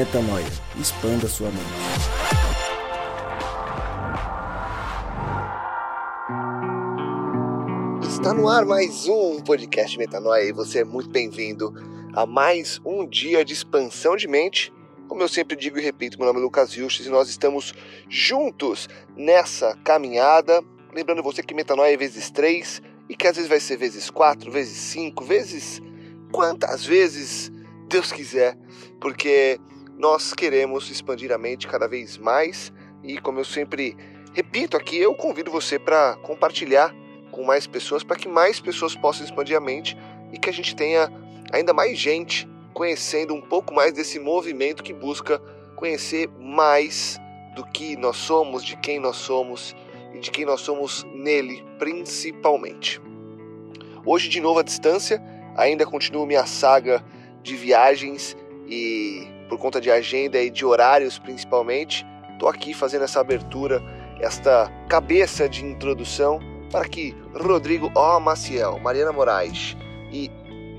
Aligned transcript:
Metanoia. 0.00 0.46
Expanda 0.80 1.28
sua 1.28 1.50
mente. 1.50 1.60
Está 8.08 8.32
no 8.32 8.48
ar 8.48 8.64
mais 8.64 9.06
um 9.06 9.40
podcast 9.40 9.98
Metanoia 9.98 10.44
e 10.44 10.52
você 10.52 10.78
é 10.78 10.84
muito 10.84 11.10
bem-vindo 11.10 11.74
a 12.14 12.24
mais 12.24 12.80
um 12.82 13.06
dia 13.06 13.44
de 13.44 13.52
expansão 13.52 14.16
de 14.16 14.26
mente. 14.26 14.72
Como 15.06 15.20
eu 15.20 15.28
sempre 15.28 15.54
digo 15.54 15.78
e 15.78 15.82
repito, 15.82 16.16
meu 16.16 16.28
nome 16.28 16.40
é 16.40 16.42
Lucas 16.44 16.72
Vilches 16.72 17.04
e 17.04 17.10
nós 17.10 17.28
estamos 17.28 17.74
juntos 18.08 18.88
nessa 19.14 19.76
caminhada. 19.84 20.64
Lembrando 20.94 21.22
você 21.22 21.42
que 21.42 21.52
Metanoia 21.52 21.92
é 21.92 21.98
vezes 21.98 22.30
3 22.30 22.80
e 23.06 23.14
que 23.14 23.26
às 23.26 23.36
vezes 23.36 23.50
vai 23.50 23.60
ser 23.60 23.76
vezes 23.76 24.08
4, 24.08 24.50
vezes 24.50 24.78
5, 24.78 25.22
vezes 25.26 25.82
quantas 26.32 26.86
vezes 26.86 27.52
Deus 27.86 28.10
quiser, 28.10 28.56
porque 28.98 29.60
nós 30.00 30.32
queremos 30.32 30.90
expandir 30.90 31.30
a 31.30 31.36
mente 31.36 31.68
cada 31.68 31.86
vez 31.86 32.16
mais 32.16 32.72
e, 33.04 33.18
como 33.18 33.38
eu 33.38 33.44
sempre 33.44 33.94
repito 34.32 34.74
aqui, 34.74 34.96
eu 34.96 35.14
convido 35.14 35.50
você 35.50 35.78
para 35.78 36.16
compartilhar 36.22 36.94
com 37.30 37.44
mais 37.44 37.66
pessoas, 37.66 38.02
para 38.02 38.16
que 38.16 38.26
mais 38.26 38.58
pessoas 38.58 38.96
possam 38.96 39.26
expandir 39.26 39.54
a 39.54 39.60
mente 39.60 39.94
e 40.32 40.38
que 40.38 40.48
a 40.48 40.52
gente 40.54 40.74
tenha 40.74 41.12
ainda 41.52 41.74
mais 41.74 41.98
gente 41.98 42.48
conhecendo 42.72 43.34
um 43.34 43.42
pouco 43.42 43.74
mais 43.74 43.92
desse 43.92 44.18
movimento 44.18 44.82
que 44.82 44.94
busca 44.94 45.38
conhecer 45.76 46.30
mais 46.38 47.20
do 47.54 47.62
que 47.66 47.94
nós 47.94 48.16
somos, 48.16 48.64
de 48.64 48.78
quem 48.78 48.98
nós 48.98 49.16
somos 49.16 49.76
e 50.14 50.18
de 50.18 50.30
quem 50.30 50.46
nós 50.46 50.62
somos 50.62 51.04
nele, 51.12 51.62
principalmente. 51.78 52.98
Hoje, 54.06 54.30
de 54.30 54.40
novo 54.40 54.60
à 54.60 54.62
distância, 54.62 55.22
ainda 55.54 55.84
continuo 55.84 56.24
minha 56.24 56.46
saga 56.46 57.04
de 57.42 57.54
viagens 57.54 58.34
e 58.66 59.39
por 59.50 59.58
conta 59.58 59.80
de 59.80 59.90
agenda 59.90 60.40
e 60.40 60.48
de 60.48 60.64
horários 60.64 61.18
principalmente, 61.18 62.06
estou 62.32 62.48
aqui 62.48 62.72
fazendo 62.72 63.02
essa 63.02 63.20
abertura, 63.20 63.82
esta 64.20 64.70
cabeça 64.88 65.48
de 65.48 65.64
introdução 65.64 66.38
para 66.70 66.88
que 66.88 67.16
Rodrigo 67.34 67.90
O. 67.96 68.20
Maciel, 68.20 68.78
Mariana 68.78 69.12
Moraes 69.12 69.76
e 70.12 70.30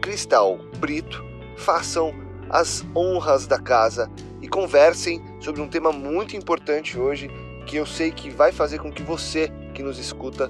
Cristal 0.02 0.58
Brito 0.78 1.22
façam 1.58 2.14
as 2.50 2.86
honras 2.96 3.46
da 3.46 3.60
casa 3.60 4.10
e 4.42 4.48
conversem 4.48 5.22
sobre 5.42 5.60
um 5.60 5.68
tema 5.68 5.92
muito 5.92 6.38
importante 6.38 6.98
hoje 6.98 7.30
que 7.66 7.76
eu 7.76 7.86
sei 7.86 8.10
que 8.10 8.30
vai 8.30 8.54
fazer 8.54 8.80
com 8.80 8.90
que 8.90 9.04
você 9.04 9.52
que 9.74 9.84
nos 9.84 10.00
escuta 10.00 10.50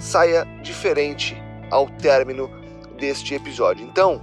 saia 0.00 0.44
diferente 0.62 1.40
ao 1.70 1.88
término 1.88 2.50
deste 2.98 3.34
episódio. 3.34 3.84
Então, 3.84 4.20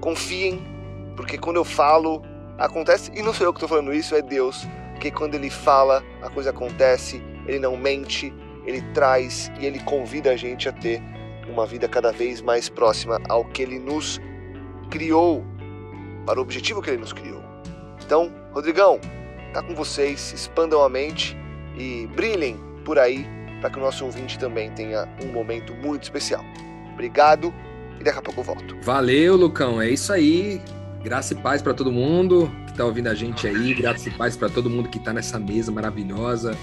confiem, 0.00 0.71
porque 1.16 1.38
quando 1.38 1.56
eu 1.56 1.64
falo, 1.64 2.22
acontece, 2.58 3.10
e 3.14 3.22
não 3.22 3.32
sou 3.32 3.46
eu 3.46 3.52
que 3.52 3.58
estou 3.58 3.68
falando 3.68 3.92
isso, 3.92 4.14
é 4.14 4.22
Deus, 4.22 4.66
porque 4.92 5.10
quando 5.10 5.34
Ele 5.34 5.50
fala, 5.50 6.02
a 6.22 6.30
coisa 6.30 6.50
acontece, 6.50 7.22
Ele 7.46 7.58
não 7.58 7.76
mente, 7.76 8.32
Ele 8.64 8.82
traz 8.92 9.50
e 9.60 9.66
Ele 9.66 9.80
convida 9.80 10.30
a 10.30 10.36
gente 10.36 10.68
a 10.68 10.72
ter 10.72 11.02
uma 11.48 11.66
vida 11.66 11.88
cada 11.88 12.12
vez 12.12 12.40
mais 12.40 12.68
próxima 12.68 13.20
ao 13.28 13.44
que 13.44 13.62
Ele 13.62 13.78
nos 13.78 14.20
criou, 14.90 15.44
para 16.24 16.38
o 16.38 16.42
objetivo 16.42 16.80
que 16.80 16.90
Ele 16.90 16.98
nos 16.98 17.12
criou. 17.12 17.42
Então, 18.04 18.32
Rodrigão, 18.52 19.00
tá 19.52 19.62
com 19.62 19.74
vocês, 19.74 20.32
expandam 20.32 20.82
a 20.82 20.88
mente 20.88 21.36
e 21.76 22.06
brilhem 22.14 22.58
por 22.84 22.98
aí 22.98 23.26
para 23.60 23.70
que 23.70 23.78
o 23.78 23.80
nosso 23.80 24.04
ouvinte 24.04 24.38
também 24.38 24.70
tenha 24.72 25.08
um 25.22 25.28
momento 25.28 25.72
muito 25.74 26.02
especial. 26.02 26.44
Obrigado 26.92 27.54
e 28.00 28.04
daqui 28.04 28.18
a 28.18 28.22
pouco 28.22 28.40
eu 28.40 28.44
volto. 28.44 28.76
Valeu, 28.82 29.36
Lucão. 29.36 29.80
É 29.80 29.88
isso 29.88 30.12
aí. 30.12 30.60
Graça 31.02 31.34
e 31.34 31.36
paz 31.36 31.60
para 31.60 31.74
todo 31.74 31.90
mundo 31.90 32.48
que 32.64 32.70
está 32.70 32.84
ouvindo 32.84 33.08
a 33.08 33.14
gente 33.14 33.48
aí. 33.48 33.74
Graça 33.74 34.08
e 34.08 34.12
paz 34.12 34.36
para 34.36 34.48
todo 34.48 34.70
mundo 34.70 34.88
que 34.88 34.98
está 34.98 35.12
nessa 35.12 35.36
mesa 35.38 35.72
maravilhosa. 35.72 36.56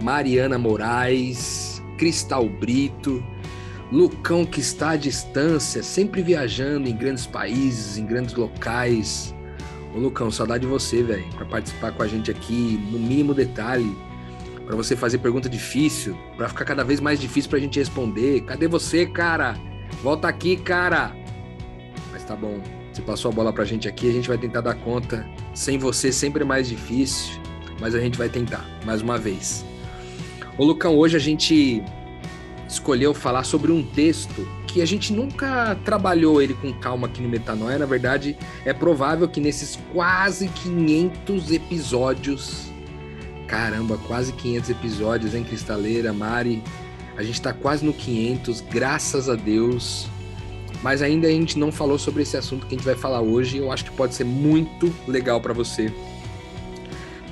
Mariana 0.00 0.56
Moraes, 0.56 1.82
Cristal 1.98 2.48
Brito, 2.48 3.22
Lucão 3.90 4.44
que 4.44 4.60
está 4.60 4.90
à 4.90 4.96
distância, 4.96 5.82
sempre 5.82 6.22
viajando 6.22 6.88
em 6.88 6.96
grandes 6.96 7.26
países, 7.26 7.98
em 7.98 8.06
grandes 8.06 8.34
locais. 8.34 9.34
Ô 9.94 9.98
Lucão, 9.98 10.30
saudade 10.30 10.62
de 10.62 10.70
você, 10.70 11.02
velho, 11.02 11.26
para 11.34 11.44
participar 11.44 11.92
com 11.92 12.04
a 12.04 12.06
gente 12.06 12.30
aqui, 12.30 12.80
no 12.90 13.00
mínimo 13.00 13.34
detalhe, 13.34 13.96
para 14.64 14.76
você 14.76 14.94
fazer 14.94 15.18
pergunta 15.18 15.48
difícil, 15.48 16.16
para 16.36 16.48
ficar 16.48 16.64
cada 16.64 16.84
vez 16.84 17.00
mais 17.00 17.20
difícil 17.20 17.50
para 17.50 17.58
a 17.58 17.62
gente 17.62 17.80
responder. 17.80 18.42
Cadê 18.42 18.68
você, 18.68 19.06
cara? 19.06 19.56
Volta 20.02 20.28
aqui, 20.28 20.56
cara. 20.56 21.14
Mas 22.12 22.24
tá 22.24 22.36
bom. 22.36 22.81
Passou 23.06 23.30
a 23.30 23.34
bola 23.34 23.52
pra 23.52 23.64
gente 23.64 23.88
aqui, 23.88 24.08
a 24.08 24.12
gente 24.12 24.28
vai 24.28 24.38
tentar 24.38 24.60
dar 24.60 24.74
conta. 24.74 25.26
Sem 25.54 25.78
você 25.78 26.12
sempre 26.12 26.42
é 26.42 26.46
mais 26.46 26.68
difícil, 26.68 27.40
mas 27.80 27.94
a 27.94 28.00
gente 28.00 28.16
vai 28.16 28.28
tentar 28.28 28.64
mais 28.84 29.02
uma 29.02 29.18
vez. 29.18 29.64
Ô 30.56 30.64
Lucão, 30.64 30.96
hoje 30.96 31.16
a 31.16 31.20
gente 31.20 31.82
escolheu 32.68 33.12
falar 33.12 33.44
sobre 33.44 33.70
um 33.70 33.82
texto 33.82 34.48
que 34.66 34.80
a 34.80 34.86
gente 34.86 35.12
nunca 35.12 35.76
trabalhou 35.84 36.40
ele 36.40 36.54
com 36.54 36.72
calma 36.72 37.06
aqui 37.06 37.20
no 37.20 37.28
Metanoia. 37.28 37.78
Na 37.78 37.86
verdade, 37.86 38.36
é 38.64 38.72
provável 38.72 39.28
que 39.28 39.40
nesses 39.40 39.78
quase 39.92 40.48
500 40.48 41.52
episódios, 41.52 42.70
caramba, 43.46 43.98
quase 43.98 44.32
500 44.32 44.70
episódios, 44.70 45.34
em 45.34 45.44
Cristaleira, 45.44 46.12
Mari, 46.12 46.62
a 47.16 47.22
gente 47.22 47.34
está 47.34 47.52
quase 47.52 47.84
no 47.84 47.92
500, 47.92 48.62
graças 48.62 49.28
a 49.28 49.34
Deus. 49.34 50.08
Mas 50.82 51.00
ainda 51.00 51.28
a 51.28 51.30
gente 51.30 51.58
não 51.58 51.70
falou 51.70 51.98
sobre 51.98 52.22
esse 52.22 52.36
assunto 52.36 52.66
que 52.66 52.74
a 52.74 52.78
gente 52.78 52.84
vai 52.84 52.96
falar 52.96 53.20
hoje. 53.20 53.58
Eu 53.58 53.70
acho 53.70 53.84
que 53.84 53.92
pode 53.92 54.14
ser 54.14 54.24
muito 54.24 54.92
legal 55.06 55.40
para 55.40 55.52
você. 55.52 55.92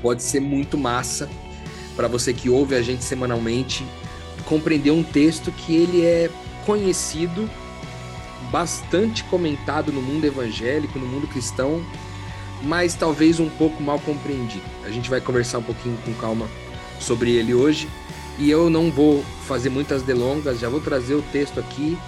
Pode 0.00 0.22
ser 0.22 0.40
muito 0.40 0.78
massa 0.78 1.28
para 1.96 2.06
você 2.08 2.32
que 2.32 2.48
ouve 2.48 2.74
a 2.74 2.82
gente 2.82 3.04
semanalmente 3.04 3.84
compreender 4.46 4.90
um 4.90 5.02
texto 5.02 5.52
que 5.52 5.74
ele 5.74 6.04
é 6.04 6.30
conhecido, 6.64 7.48
bastante 8.50 9.22
comentado 9.24 9.92
no 9.92 10.02
mundo 10.02 10.24
evangélico, 10.24 10.98
no 10.98 11.06
mundo 11.06 11.28
cristão, 11.28 11.84
mas 12.62 12.94
talvez 12.94 13.38
um 13.38 13.48
pouco 13.48 13.82
mal 13.82 13.98
compreendido. 14.00 14.64
A 14.84 14.90
gente 14.90 15.08
vai 15.08 15.20
conversar 15.20 15.58
um 15.58 15.62
pouquinho 15.62 15.96
com 16.04 16.12
calma 16.14 16.48
sobre 16.98 17.32
ele 17.32 17.54
hoje. 17.54 17.88
E 18.38 18.50
eu 18.50 18.70
não 18.70 18.90
vou 18.90 19.22
fazer 19.46 19.68
muitas 19.70 20.02
delongas, 20.02 20.58
já 20.58 20.68
vou 20.68 20.80
trazer 20.80 21.14
o 21.14 21.22
texto 21.22 21.60
aqui, 21.60 21.98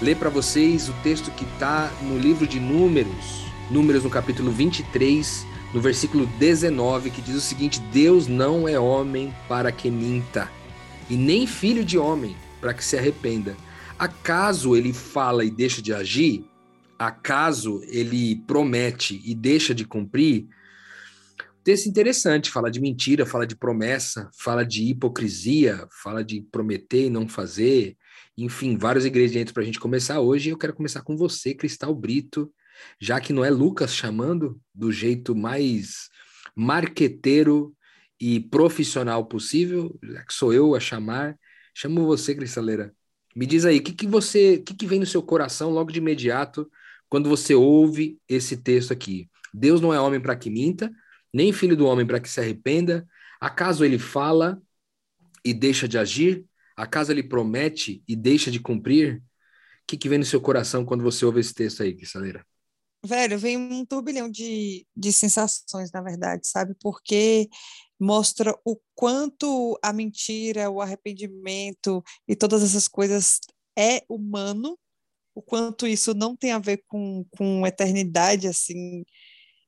ler 0.00 0.16
para 0.16 0.30
vocês 0.30 0.88
o 0.88 0.92
texto 1.02 1.30
que 1.32 1.44
está 1.44 1.92
no 2.02 2.18
livro 2.18 2.46
de 2.46 2.58
Números, 2.58 3.44
Números 3.70 4.04
no 4.04 4.10
capítulo 4.10 4.50
23, 4.50 5.46
no 5.72 5.80
versículo 5.80 6.26
19, 6.38 7.10
que 7.10 7.22
diz 7.22 7.34
o 7.34 7.40
seguinte: 7.40 7.80
Deus 7.92 8.26
não 8.26 8.68
é 8.68 8.78
homem 8.78 9.34
para 9.48 9.72
que 9.72 9.90
minta, 9.90 10.50
e 11.08 11.16
nem 11.16 11.46
filho 11.46 11.84
de 11.84 11.98
homem 11.98 12.36
para 12.60 12.74
que 12.74 12.84
se 12.84 12.96
arrependa. 12.96 13.56
Acaso 13.98 14.76
ele 14.76 14.92
fala 14.92 15.44
e 15.44 15.50
deixa 15.50 15.80
de 15.80 15.92
agir? 15.92 16.44
Acaso 16.98 17.82
ele 17.86 18.36
promete 18.46 19.20
e 19.24 19.34
deixa 19.34 19.74
de 19.74 19.84
cumprir? 19.84 20.48
Texto 21.64 21.86
interessante, 21.86 22.50
fala 22.50 22.70
de 22.70 22.80
mentira, 22.80 23.24
fala 23.24 23.46
de 23.46 23.54
promessa, 23.54 24.28
fala 24.36 24.64
de 24.64 24.82
hipocrisia, 24.82 25.86
fala 25.90 26.24
de 26.24 26.40
prometer 26.40 27.06
e 27.06 27.10
não 27.10 27.28
fazer, 27.28 27.96
enfim, 28.36 28.76
vários 28.76 29.04
ingredientes 29.04 29.52
para 29.52 29.62
a 29.62 29.66
gente 29.66 29.80
começar 29.80 30.20
hoje. 30.20 30.50
Eu 30.50 30.58
quero 30.58 30.74
começar 30.74 31.02
com 31.02 31.16
você, 31.16 31.54
Cristal 31.54 31.94
Brito, 31.94 32.52
já 33.00 33.20
que 33.20 33.32
não 33.32 33.44
é 33.44 33.50
Lucas 33.50 33.94
chamando, 33.94 34.60
do 34.74 34.90
jeito 34.90 35.34
mais 35.34 36.08
marqueteiro 36.56 37.74
e 38.20 38.40
profissional 38.40 39.26
possível, 39.26 39.98
já 40.02 40.24
que 40.24 40.32
sou 40.32 40.52
eu 40.52 40.74
a 40.74 40.80
chamar, 40.80 41.36
chamo 41.74 42.06
você, 42.06 42.34
Cristaleira. 42.34 42.94
Me 43.34 43.46
diz 43.46 43.64
aí, 43.64 43.78
o 43.78 43.82
que, 43.82 43.92
que 43.92 44.06
você, 44.06 44.56
o 44.56 44.62
que, 44.62 44.74
que 44.74 44.86
vem 44.86 45.00
no 45.00 45.06
seu 45.06 45.22
coração 45.22 45.70
logo 45.70 45.90
de 45.90 45.98
imediato 45.98 46.70
quando 47.08 47.28
você 47.28 47.54
ouve 47.54 48.18
esse 48.28 48.56
texto 48.56 48.92
aqui? 48.92 49.28
Deus 49.52 49.80
não 49.80 49.92
é 49.92 50.00
homem 50.00 50.20
para 50.20 50.36
que 50.36 50.50
minta, 50.50 50.90
nem 51.32 51.52
filho 51.52 51.76
do 51.76 51.86
homem 51.86 52.06
para 52.06 52.20
que 52.20 52.28
se 52.28 52.40
arrependa? 52.40 53.06
Acaso 53.40 53.84
ele 53.84 53.98
fala 53.98 54.60
e 55.44 55.52
deixa 55.52 55.88
de 55.88 55.98
agir? 55.98 56.44
Acaso 56.76 57.12
ele 57.12 57.22
promete 57.22 58.02
e 58.06 58.16
deixa 58.16 58.50
de 58.50 58.60
cumprir? 58.60 59.18
O 59.18 59.22
que, 59.86 59.96
que 59.96 60.08
vem 60.08 60.18
no 60.18 60.24
seu 60.24 60.40
coração 60.40 60.84
quando 60.84 61.02
você 61.02 61.24
ouve 61.24 61.40
esse 61.40 61.54
texto 61.54 61.82
aí, 61.82 61.94
Cristaleira? 61.94 62.44
Velho, 63.04 63.36
vem 63.36 63.56
um 63.56 63.84
turbilhão 63.84 64.30
de, 64.30 64.86
de 64.96 65.12
sensações, 65.12 65.90
na 65.92 66.00
verdade, 66.00 66.46
sabe? 66.46 66.74
Porque 66.80 67.48
mostra 67.98 68.56
o 68.64 68.78
quanto 68.94 69.78
a 69.82 69.92
mentira, 69.92 70.70
o 70.70 70.80
arrependimento 70.80 72.02
e 72.28 72.36
todas 72.36 72.62
essas 72.62 72.86
coisas 72.86 73.40
é 73.76 74.02
humano, 74.08 74.78
o 75.34 75.42
quanto 75.42 75.86
isso 75.86 76.14
não 76.14 76.36
tem 76.36 76.52
a 76.52 76.58
ver 76.58 76.84
com, 76.86 77.24
com 77.30 77.66
eternidade, 77.66 78.46
assim, 78.46 79.04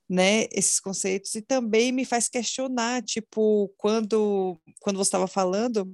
né, 0.09 0.45
esses 0.53 0.79
conceitos, 0.79 1.35
e 1.35 1.43
também 1.43 1.91
me 1.91 2.05
faz 2.05 2.29
questionar, 2.29 3.03
tipo, 3.03 3.73
quando, 3.77 4.61
quando 4.81 4.97
você 4.97 5.09
estava 5.09 5.27
falando 5.27 5.93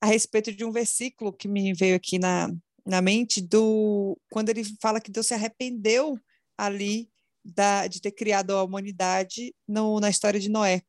a 0.00 0.06
respeito 0.06 0.52
de 0.52 0.64
um 0.64 0.72
versículo 0.72 1.32
que 1.32 1.48
me 1.48 1.72
veio 1.72 1.96
aqui 1.96 2.18
na, 2.18 2.48
na 2.84 3.00
mente, 3.00 3.40
do 3.40 4.18
quando 4.30 4.50
ele 4.50 4.64
fala 4.80 5.00
que 5.00 5.10
Deus 5.10 5.26
se 5.26 5.34
arrependeu 5.34 6.18
ali 6.58 7.08
da, 7.44 7.86
de 7.86 8.00
ter 8.00 8.12
criado 8.12 8.52
a 8.52 8.62
humanidade 8.62 9.54
no, 9.66 10.00
na 10.00 10.10
história 10.10 10.40
de 10.40 10.48
Noé. 10.48 10.82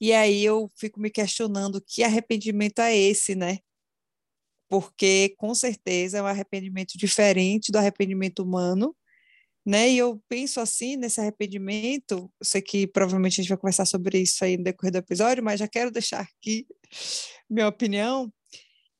E 0.00 0.12
aí 0.12 0.42
eu 0.44 0.70
fico 0.76 0.98
me 1.00 1.10
questionando 1.10 1.82
que 1.86 2.02
arrependimento 2.02 2.80
é 2.80 2.96
esse, 2.96 3.34
né? 3.34 3.58
Porque 4.68 5.34
com 5.36 5.54
certeza 5.54 6.18
é 6.18 6.22
um 6.22 6.26
arrependimento 6.26 6.96
diferente 6.96 7.72
do 7.72 7.78
arrependimento 7.78 8.42
humano, 8.42 8.96
né? 9.64 9.90
E 9.90 9.98
eu 9.98 10.22
penso 10.28 10.60
assim 10.60 10.96
nesse 10.96 11.20
arrependimento, 11.20 12.30
eu 12.40 12.44
sei 12.44 12.62
que 12.62 12.86
provavelmente 12.86 13.40
a 13.40 13.42
gente 13.42 13.48
vai 13.48 13.58
conversar 13.58 13.86
sobre 13.86 14.18
isso 14.18 14.44
aí 14.44 14.56
no 14.56 14.64
decorrer 14.64 14.92
do 14.92 14.98
episódio, 14.98 15.44
mas 15.44 15.60
já 15.60 15.68
quero 15.68 15.90
deixar 15.90 16.20
aqui 16.20 16.66
minha 17.48 17.68
opinião 17.68 18.32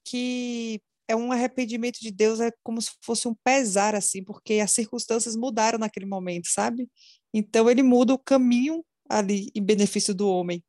que 0.04 0.80
é 1.08 1.16
um 1.16 1.32
arrependimento 1.32 1.98
de 2.00 2.10
Deus 2.10 2.40
é 2.40 2.52
como 2.62 2.80
se 2.80 2.90
fosse 3.02 3.26
um 3.26 3.34
pesar 3.44 3.94
assim, 3.94 4.22
porque 4.22 4.54
as 4.54 4.70
circunstâncias 4.70 5.36
mudaram 5.36 5.78
naquele 5.78 6.06
momento, 6.06 6.48
sabe? 6.48 6.88
Então 7.34 7.68
ele 7.70 7.82
muda 7.82 8.14
o 8.14 8.18
caminho 8.18 8.84
ali 9.08 9.50
em 9.54 9.62
benefício 9.62 10.14
do 10.14 10.28
homem. 10.28 10.64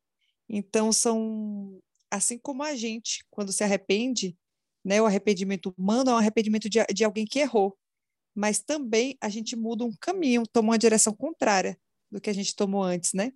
Então, 0.48 0.92
são 0.92 1.80
assim 2.10 2.38
como 2.38 2.62
a 2.62 2.74
gente, 2.74 3.24
quando 3.30 3.52
se 3.52 3.64
arrepende, 3.64 4.36
né, 4.84 5.00
o 5.00 5.06
arrependimento 5.06 5.72
humano 5.78 6.10
é 6.10 6.14
um 6.14 6.18
arrependimento 6.18 6.68
de, 6.68 6.84
de 6.92 7.04
alguém 7.04 7.24
que 7.24 7.38
errou, 7.38 7.76
mas 8.34 8.60
também 8.60 9.16
a 9.20 9.28
gente 9.28 9.56
muda 9.56 9.84
um 9.84 9.92
caminho, 10.00 10.44
toma 10.50 10.70
uma 10.70 10.78
direção 10.78 11.14
contrária 11.14 11.78
do 12.10 12.20
que 12.20 12.30
a 12.30 12.32
gente 12.32 12.54
tomou 12.54 12.82
antes, 12.82 13.12
né? 13.12 13.32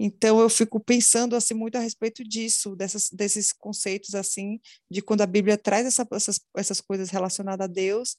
Então 0.00 0.38
eu 0.38 0.48
fico 0.48 0.78
pensando 0.78 1.34
assim 1.34 1.54
muito 1.54 1.76
a 1.76 1.80
respeito 1.80 2.22
disso, 2.22 2.76
dessas, 2.76 3.10
desses 3.10 3.52
conceitos 3.52 4.14
assim, 4.14 4.60
de 4.90 5.02
quando 5.02 5.22
a 5.22 5.26
Bíblia 5.26 5.58
traz 5.58 5.86
essa, 5.86 6.06
essas, 6.12 6.40
essas 6.56 6.80
coisas 6.80 7.10
relacionadas 7.10 7.64
a 7.64 7.68
Deus 7.68 8.16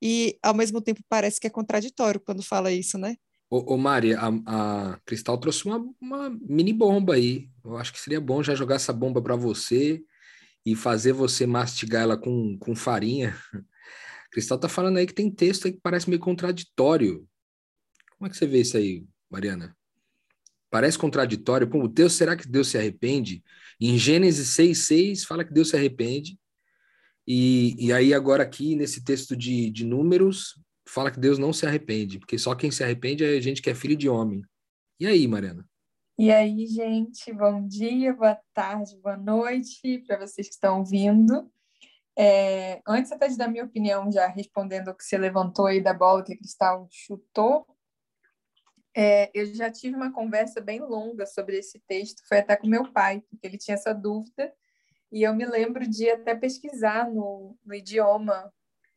e 0.00 0.38
ao 0.42 0.54
mesmo 0.54 0.80
tempo 0.80 1.00
parece 1.08 1.40
que 1.40 1.46
é 1.46 1.50
contraditório 1.50 2.20
quando 2.20 2.42
fala 2.42 2.70
isso, 2.70 2.96
né? 2.96 3.16
Ô, 3.50 3.74
ô 3.74 3.76
Mari, 3.76 4.14
a, 4.14 4.28
a 4.46 5.00
Cristal 5.04 5.38
trouxe 5.38 5.64
uma, 5.64 5.84
uma 6.00 6.30
mini 6.30 6.72
bomba 6.72 7.14
aí. 7.14 7.48
Eu 7.64 7.76
acho 7.76 7.92
que 7.92 8.00
seria 8.00 8.20
bom 8.20 8.42
já 8.42 8.54
jogar 8.54 8.76
essa 8.76 8.92
bomba 8.92 9.22
para 9.22 9.36
você 9.36 10.02
e 10.64 10.74
fazer 10.74 11.12
você 11.12 11.46
mastigar 11.46 12.02
ela 12.02 12.16
com, 12.16 12.58
com 12.58 12.74
farinha. 12.74 13.36
Cristal 14.36 14.58
tá 14.58 14.68
falando 14.68 14.98
aí 14.98 15.06
que 15.06 15.14
tem 15.14 15.30
texto 15.30 15.64
aí 15.64 15.72
que 15.72 15.80
parece 15.82 16.10
meio 16.10 16.20
contraditório. 16.20 17.26
Como 18.18 18.26
é 18.26 18.30
que 18.30 18.36
você 18.36 18.46
vê 18.46 18.60
isso 18.60 18.76
aí, 18.76 19.02
Mariana? 19.30 19.74
Parece 20.68 20.98
contraditório. 20.98 21.66
Como 21.66 21.88
Deus, 21.88 22.12
será 22.12 22.36
que 22.36 22.46
Deus 22.46 22.68
se 22.68 22.76
arrepende? 22.76 23.42
Em 23.80 23.96
Gênesis 23.96 24.54
6,6 24.54 25.24
fala 25.24 25.42
que 25.42 25.54
Deus 25.54 25.70
se 25.70 25.76
arrepende. 25.76 26.38
E, 27.26 27.76
e 27.78 27.90
aí, 27.94 28.12
agora 28.12 28.42
aqui, 28.42 28.76
nesse 28.76 29.02
texto 29.02 29.34
de, 29.34 29.70
de 29.70 29.86
números, 29.86 30.60
fala 30.86 31.10
que 31.10 31.18
Deus 31.18 31.38
não 31.38 31.50
se 31.50 31.64
arrepende, 31.64 32.18
porque 32.18 32.36
só 32.36 32.54
quem 32.54 32.70
se 32.70 32.84
arrepende 32.84 33.24
é 33.24 33.38
a 33.38 33.40
gente 33.40 33.62
que 33.62 33.70
é 33.70 33.74
filho 33.74 33.96
de 33.96 34.06
homem. 34.06 34.42
E 35.00 35.06
aí, 35.06 35.26
Mariana? 35.26 35.66
E 36.18 36.30
aí, 36.30 36.66
gente, 36.66 37.32
bom 37.32 37.66
dia, 37.66 38.12
boa 38.12 38.38
tarde, 38.52 38.98
boa 39.02 39.16
noite 39.16 40.04
para 40.06 40.18
vocês 40.18 40.46
que 40.46 40.52
estão 40.52 40.80
ouvindo. 40.80 41.50
É, 42.18 42.80
antes 42.86 43.12
até 43.12 43.28
de 43.28 43.36
dar 43.36 43.48
minha 43.48 43.64
opinião, 43.64 44.10
já 44.10 44.26
respondendo 44.26 44.88
o 44.88 44.94
que 44.94 45.04
você 45.04 45.18
levantou 45.18 45.66
aí 45.66 45.82
da 45.82 45.92
bola 45.92 46.24
que 46.24 46.32
a 46.32 46.36
Cristal 46.36 46.88
chutou, 46.90 47.66
é, 48.96 49.30
eu 49.34 49.44
já 49.54 49.70
tive 49.70 49.94
uma 49.94 50.10
conversa 50.10 50.58
bem 50.58 50.80
longa 50.80 51.26
sobre 51.26 51.58
esse 51.58 51.78
texto, 51.80 52.26
foi 52.26 52.38
até 52.38 52.56
com 52.56 52.66
meu 52.66 52.90
pai, 52.90 53.22
porque 53.28 53.46
ele 53.46 53.58
tinha 53.58 53.74
essa 53.74 53.92
dúvida, 53.92 54.50
e 55.12 55.22
eu 55.22 55.34
me 55.34 55.44
lembro 55.44 55.86
de 55.86 56.08
até 56.08 56.34
pesquisar 56.34 57.10
no, 57.10 57.54
no 57.62 57.74
idioma 57.74 58.50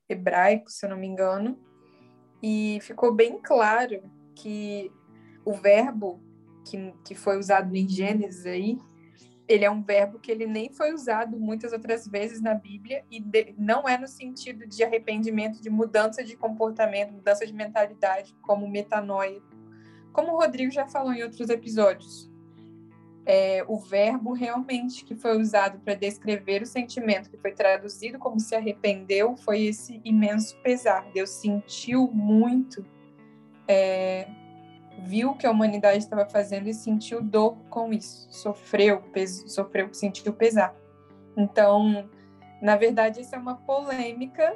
hebraico, 0.08 0.72
se 0.72 0.86
eu 0.86 0.90
não 0.90 0.98
me 0.98 1.06
engano, 1.06 1.60
e 2.42 2.80
ficou 2.82 3.14
bem 3.14 3.42
claro 3.42 4.02
que 4.34 4.90
o 5.44 5.52
verbo 5.52 6.24
que, 6.66 6.94
que 7.06 7.16
foi 7.16 7.38
usado 7.38 7.76
em 7.76 7.88
Gênesis 7.88 8.46
aí, 8.46 8.78
ele 9.50 9.66
é 9.66 9.72
um 9.72 9.82
verbo 9.82 10.20
que 10.20 10.32
ele 10.32 10.46
nem 10.46 10.72
foi 10.72 10.94
usado 10.94 11.40
muitas 11.40 11.74
outras 11.74 12.08
vezes 12.08 12.40
na 12.40 12.54
Bíblia 12.54 13.04
e 13.10 13.20
de, 13.20 13.56
não 13.58 13.90
é 13.90 13.98
no 13.98 14.08
sentido 14.08 14.68
de 14.68 14.84
arrependimento, 14.84 15.60
de 15.60 15.72
mudança 15.72 16.24
de 16.24 16.38
comportamento, 16.38 17.14
mudança 17.14 17.48
de 17.48 17.52
mentalidade, 17.52 18.36
como 18.44 18.70
metanoia, 18.70 19.42
como 20.14 20.34
o 20.34 20.38
Rodrigo 20.38 20.72
já 20.72 20.88
falou 20.88 21.12
em 21.12 21.24
outros 21.24 21.50
episódios. 21.50 22.30
É, 23.26 23.64
o 23.68 23.78
verbo 23.78 24.34
realmente 24.34 25.04
que 25.04 25.16
foi 25.16 25.40
usado 25.42 25.80
para 25.80 25.96
descrever 25.96 26.62
o 26.62 26.66
sentimento 26.66 27.30
que 27.30 27.38
foi 27.38 27.52
traduzido 27.52 28.20
como 28.20 28.40
se 28.40 28.56
arrependeu 28.56 29.36
foi 29.36 29.64
esse 29.64 30.00
imenso 30.06 30.56
pesar. 30.62 31.10
Deus 31.12 31.32
sentiu 31.32 32.08
muito 32.12 32.86
é, 33.68 34.28
viu 35.00 35.32
o 35.32 35.36
que 35.36 35.46
a 35.46 35.52
humanidade 35.52 36.00
estava 36.00 36.26
fazendo 36.26 36.68
e 36.68 36.74
sentiu 36.74 37.22
dor 37.22 37.58
com 37.70 37.92
isso, 37.94 38.28
sofreu, 38.32 39.02
peso, 39.14 39.48
sofreu, 39.48 39.94
sentiu 39.94 40.34
pesar. 40.34 40.76
Então, 41.36 42.10
na 42.62 42.76
verdade, 42.76 43.22
isso 43.22 43.34
é 43.36 43.38
uma 43.38 43.56
polêmica 43.56 44.56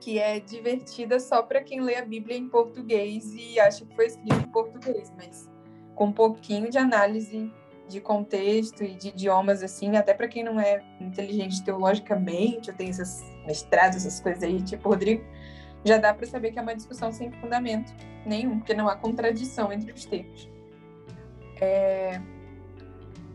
que 0.00 0.18
é 0.18 0.38
divertida 0.40 1.18
só 1.18 1.42
para 1.42 1.62
quem 1.62 1.80
lê 1.80 1.96
a 1.96 2.04
Bíblia 2.04 2.36
em 2.36 2.48
português 2.48 3.34
e 3.34 3.58
acha 3.58 3.84
que 3.84 3.94
foi 3.94 4.06
escrito 4.06 4.34
em 4.34 4.50
português, 4.50 5.12
mas 5.16 5.50
com 5.94 6.06
um 6.06 6.12
pouquinho 6.12 6.70
de 6.70 6.78
análise 6.78 7.52
de 7.88 8.00
contexto 8.00 8.84
e 8.84 8.94
de 8.94 9.08
idiomas 9.08 9.62
assim, 9.62 9.96
até 9.96 10.14
para 10.14 10.28
quem 10.28 10.44
não 10.44 10.60
é 10.60 10.82
inteligente 11.00 11.64
teologicamente, 11.64 12.70
ou 12.70 12.76
tem 12.76 12.90
esses 12.90 13.24
mestrados, 13.46 13.96
essas 13.96 14.20
coisas 14.20 14.42
aí, 14.42 14.62
tipo 14.62 14.88
Rodrigo, 14.88 15.24
já 15.84 15.98
dá 15.98 16.12
para 16.12 16.26
saber 16.26 16.52
que 16.52 16.58
é 16.58 16.62
uma 16.62 16.74
discussão 16.74 17.12
sem 17.12 17.30
fundamento 17.32 17.92
nenhum, 18.26 18.58
porque 18.58 18.74
não 18.74 18.88
há 18.88 18.96
contradição 18.96 19.72
entre 19.72 19.92
os 19.92 20.04
termos. 20.04 20.48
É... 21.60 22.20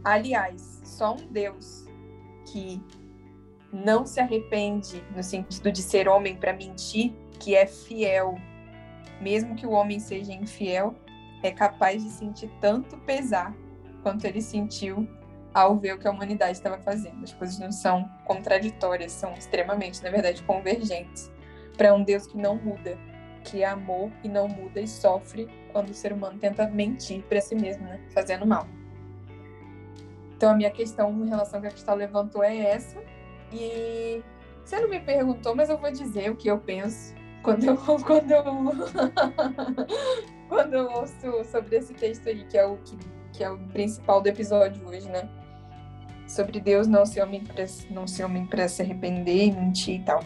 Aliás, 0.04 0.82
só 0.84 1.14
um 1.14 1.28
Deus 1.28 1.86
que 2.46 2.82
não 3.72 4.06
se 4.06 4.20
arrepende 4.20 5.04
no 5.16 5.24
sentido 5.24 5.72
de 5.72 5.82
ser 5.82 6.08
homem 6.08 6.36
para 6.36 6.54
mentir, 6.54 7.14
que 7.40 7.56
é 7.56 7.66
fiel, 7.66 8.36
mesmo 9.20 9.56
que 9.56 9.66
o 9.66 9.72
homem 9.72 10.00
seja 10.00 10.32
infiel, 10.32 10.94
é 11.42 11.52
capaz 11.52 12.04
de 12.04 12.10
sentir 12.10 12.50
tanto 12.62 12.98
pesar 13.00 13.54
quanto 14.02 14.26
ele 14.26 14.42
sentiu 14.42 15.08
ao 15.54 15.78
ver 15.78 15.94
o 15.94 16.00
que 16.00 16.08
a 16.08 16.12
humanidade 16.12 16.54
estava 16.54 16.78
fazendo. 16.80 17.24
As 17.24 17.34
coisas 17.34 17.58
não 17.60 17.72
são 17.72 18.10
contraditórias, 18.26 19.12
são 19.12 19.34
extremamente, 19.34 20.04
na 20.04 20.10
verdade, 20.10 20.44
convergentes 20.44 21.32
para 21.78 21.94
um 21.94 22.04
Deus 22.04 22.28
que 22.28 22.38
não 22.38 22.56
muda, 22.56 22.98
que 23.44 23.62
é 23.64 23.66
amor 23.66 24.12
e 24.24 24.30
não 24.30 24.48
muda 24.48 24.80
e 24.80 24.88
sofre 24.88 25.48
quando 25.72 25.90
o 25.90 25.94
ser 25.94 26.14
humano 26.14 26.38
tenta 26.40 26.68
mentir 26.68 27.24
para 27.24 27.42
si 27.42 27.56
mesmo, 27.56 27.84
né? 27.84 28.00
fazendo 28.14 28.46
mal. 28.46 28.68
Então 30.36 30.52
a 30.52 30.56
minha 30.56 30.72
questão 30.72 31.12
em 31.24 31.30
relação 31.30 31.58
ao 31.58 31.62
que 31.62 31.68
a 31.68 31.72
Cristal 31.72 31.96
levantou 31.96 32.44
é 32.44 32.58
essa. 32.58 33.02
E 33.52 34.22
você 34.64 34.80
não 34.80 34.90
me 34.90 35.00
perguntou, 35.00 35.56
mas 35.56 35.70
eu 35.70 35.78
vou 35.78 35.92
dizer 35.92 36.32
o 36.32 36.36
que 36.36 36.50
eu 36.50 36.60
penso 36.60 37.14
quando 37.42 37.66
eu 37.66 37.78
quando 38.06 38.32
eu, 38.32 38.44
quando 40.50 40.74
eu 40.74 40.90
ouço 40.92 41.44
sobre 41.46 41.78
esse 41.78 41.94
texto 41.94 42.28
aí, 42.28 42.46
que 42.46 42.58
é 42.58 42.66
o 42.66 42.78
que, 42.78 42.98
que 43.34 43.44
é 43.44 43.50
o 43.50 43.58
principal 43.70 44.22
do 44.22 44.28
episódio 44.28 44.86
hoje, 44.88 45.08
né? 45.10 45.30
Sobre 46.28 46.60
Deus 46.60 46.88
não 46.88 47.06
ser 47.06 47.22
homem 47.22 47.44
para 47.44 47.66
não 47.92 48.08
se 48.08 48.24
arrepender 48.82 49.54
mentir 49.54 50.02
e 50.02 50.04
tal. 50.04 50.24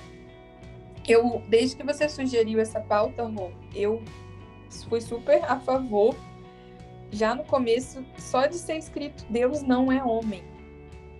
Eu, 1.08 1.42
desde 1.48 1.78
que 1.78 1.84
você 1.84 2.10
sugeriu 2.10 2.60
essa 2.60 2.82
pauta, 2.82 3.24
Rô, 3.24 3.52
eu 3.74 4.02
fui 4.90 5.00
super 5.02 5.44
a 5.46 5.60
favor. 5.60 6.16
Já 7.12 7.34
no 7.34 7.46
começo, 7.46 8.06
só 8.18 8.46
de 8.46 8.56
ser 8.56 8.78
escrito 8.78 9.26
Deus 9.30 9.62
não 9.62 9.92
é 9.92 10.04
homem. 10.04 10.44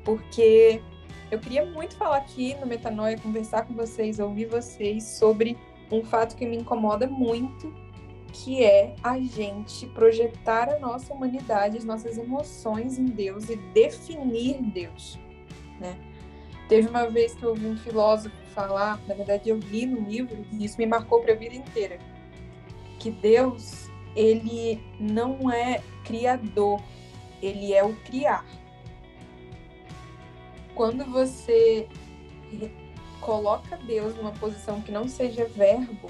Porque 0.04 0.82
eu 1.32 1.40
queria 1.40 1.66
muito 1.66 1.96
falar 1.96 2.18
aqui 2.18 2.56
no 2.56 2.66
Metanoia, 2.66 3.18
conversar 3.18 3.66
com 3.66 3.74
vocês, 3.74 4.20
ouvir 4.20 4.46
vocês 4.46 5.04
sobre 5.04 5.58
um 5.92 6.04
fato 6.04 6.36
que 6.36 6.46
me 6.46 6.58
incomoda 6.58 7.08
muito, 7.08 7.74
que 8.34 8.64
é 8.64 8.94
a 9.02 9.20
gente 9.20 9.86
projetar 9.88 10.70
a 10.70 10.80
nossa 10.80 11.14
humanidade, 11.14 11.78
as 11.78 11.86
nossas 11.86 12.18
emoções 12.18 12.98
em 12.98 13.06
Deus 13.06 13.50
e 13.50 13.56
definir 13.74 14.62
Deus, 14.62 15.18
né? 15.80 15.98
Teve 16.68 16.90
uma 16.90 17.10
vez 17.10 17.34
que 17.34 17.44
eu 17.44 17.50
ouvi 17.50 17.66
um 17.66 17.78
filósofo 17.78 18.36
falar, 18.54 19.00
na 19.08 19.14
verdade 19.14 19.50
eu 19.50 19.58
li 19.58 19.86
no 19.86 20.02
livro, 20.02 20.46
e 20.52 20.66
isso 20.66 20.78
me 20.78 20.86
marcou 20.86 21.22
para 21.22 21.34
a 21.34 21.36
vida 21.36 21.56
inteira, 21.56 21.98
que 23.00 23.10
Deus, 23.10 23.90
ele 24.16 24.82
não 25.00 25.52
é 25.52 25.82
criador, 26.04 26.82
ele 27.42 27.74
é 27.74 27.84
o 27.84 27.96
criar. 27.98 28.46
Quando 30.76 31.06
você 31.06 31.88
coloca 33.22 33.78
Deus 33.78 34.16
numa 34.16 34.32
posição 34.32 34.82
que 34.82 34.92
não 34.92 35.08
seja 35.08 35.46
verbo, 35.46 36.10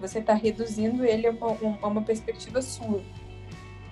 você 0.00 0.18
está 0.18 0.34
reduzindo 0.34 1.04
ele 1.04 1.26
a 1.26 1.30
uma, 1.30 1.78
a 1.80 1.86
uma 1.86 2.02
perspectiva 2.02 2.60
sua. 2.60 3.02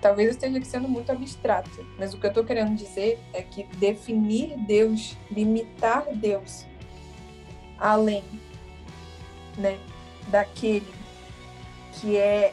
Talvez 0.01 0.29
eu 0.29 0.33
esteja 0.33 0.65
sendo 0.65 0.87
muito 0.87 1.11
abstrato, 1.11 1.85
mas 1.97 2.13
o 2.13 2.17
que 2.17 2.25
eu 2.25 2.29
estou 2.29 2.43
querendo 2.43 2.75
dizer 2.75 3.19
é 3.33 3.43
que 3.43 3.63
definir 3.75 4.57
Deus, 4.57 5.15
limitar 5.29 6.05
Deus, 6.15 6.65
além 7.77 8.23
né, 9.57 9.79
daquele 10.27 10.91
que 11.93 12.17
é 12.17 12.51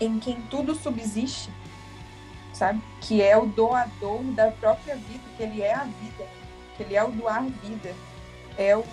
em 0.00 0.18
quem 0.18 0.40
tudo 0.42 0.74
subsiste, 0.74 1.50
sabe? 2.54 2.80
Que 3.02 3.20
é 3.20 3.36
o 3.36 3.44
doador 3.44 4.22
da 4.32 4.50
própria 4.50 4.96
vida, 4.96 5.22
que 5.36 5.42
ele 5.42 5.60
é 5.60 5.74
a 5.74 5.84
vida, 5.84 6.26
que 6.74 6.82
ele 6.82 6.96
é 6.96 7.04
o 7.04 7.10
doar 7.10 7.44
vida, 7.44 7.94
é 8.56 8.74
o, 8.74 8.84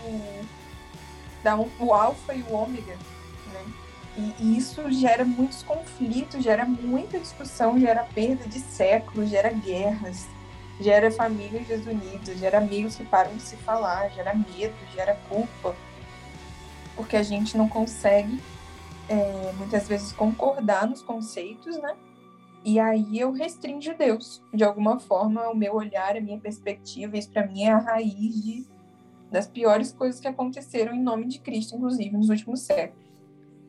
o 1.79 1.93
alfa 1.93 2.33
e 2.33 2.41
o 2.43 2.53
ômega? 2.53 2.97
E, 4.17 4.33
e 4.39 4.57
isso 4.57 4.89
gera 4.91 5.23
muitos 5.23 5.61
conflitos, 5.61 6.43
gera 6.43 6.65
muita 6.65 7.19
discussão, 7.19 7.79
gera 7.79 8.03
perda 8.03 8.47
de 8.47 8.59
séculos, 8.59 9.29
gera 9.29 9.51
guerras, 9.51 10.27
gera 10.79 11.11
famílias 11.11 11.67
desunidas, 11.67 12.39
gera 12.39 12.57
amigos 12.57 12.95
que 12.95 13.05
param 13.05 13.35
de 13.35 13.43
se 13.43 13.55
falar, 13.57 14.09
gera 14.09 14.33
medo, 14.33 14.75
gera 14.95 15.15
culpa, 15.29 15.75
porque 16.95 17.15
a 17.15 17.21
gente 17.21 17.55
não 17.55 17.69
consegue 17.69 18.41
é, 19.07 19.51
muitas 19.53 19.87
vezes 19.87 20.11
concordar 20.11 20.87
nos 20.87 21.03
conceitos, 21.03 21.77
né? 21.77 21.95
E 22.65 22.79
aí 22.79 23.19
eu 23.19 23.31
restringo 23.31 23.95
Deus, 23.97 24.43
de 24.51 24.63
alguma 24.63 24.99
forma, 24.99 25.47
o 25.49 25.55
meu 25.55 25.75
olhar, 25.75 26.17
a 26.17 26.21
minha 26.21 26.39
perspectiva, 26.39 27.17
isso 27.17 27.29
para 27.29 27.45
mim 27.45 27.63
é 27.63 27.71
a 27.71 27.77
raiz 27.77 28.43
de, 28.43 28.67
das 29.31 29.47
piores 29.47 29.93
coisas 29.93 30.19
que 30.19 30.27
aconteceram 30.27 30.93
em 30.93 31.01
nome 31.01 31.27
de 31.27 31.39
Cristo, 31.39 31.75
inclusive 31.75 32.17
nos 32.17 32.29
últimos 32.29 32.61
séculos. 32.61 33.06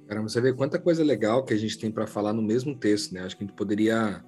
Cara, 0.08 0.22
você 0.22 0.40
vê 0.40 0.54
quanta 0.54 0.78
coisa 0.78 1.04
legal 1.04 1.44
que 1.44 1.52
a 1.52 1.56
gente 1.58 1.78
tem 1.78 1.90
para 1.90 2.06
falar 2.06 2.32
no 2.32 2.40
mesmo 2.40 2.74
texto, 2.74 3.12
né? 3.12 3.20
Acho 3.20 3.36
que 3.36 3.44
a 3.44 3.46
gente 3.46 3.54
poderia 3.54 4.24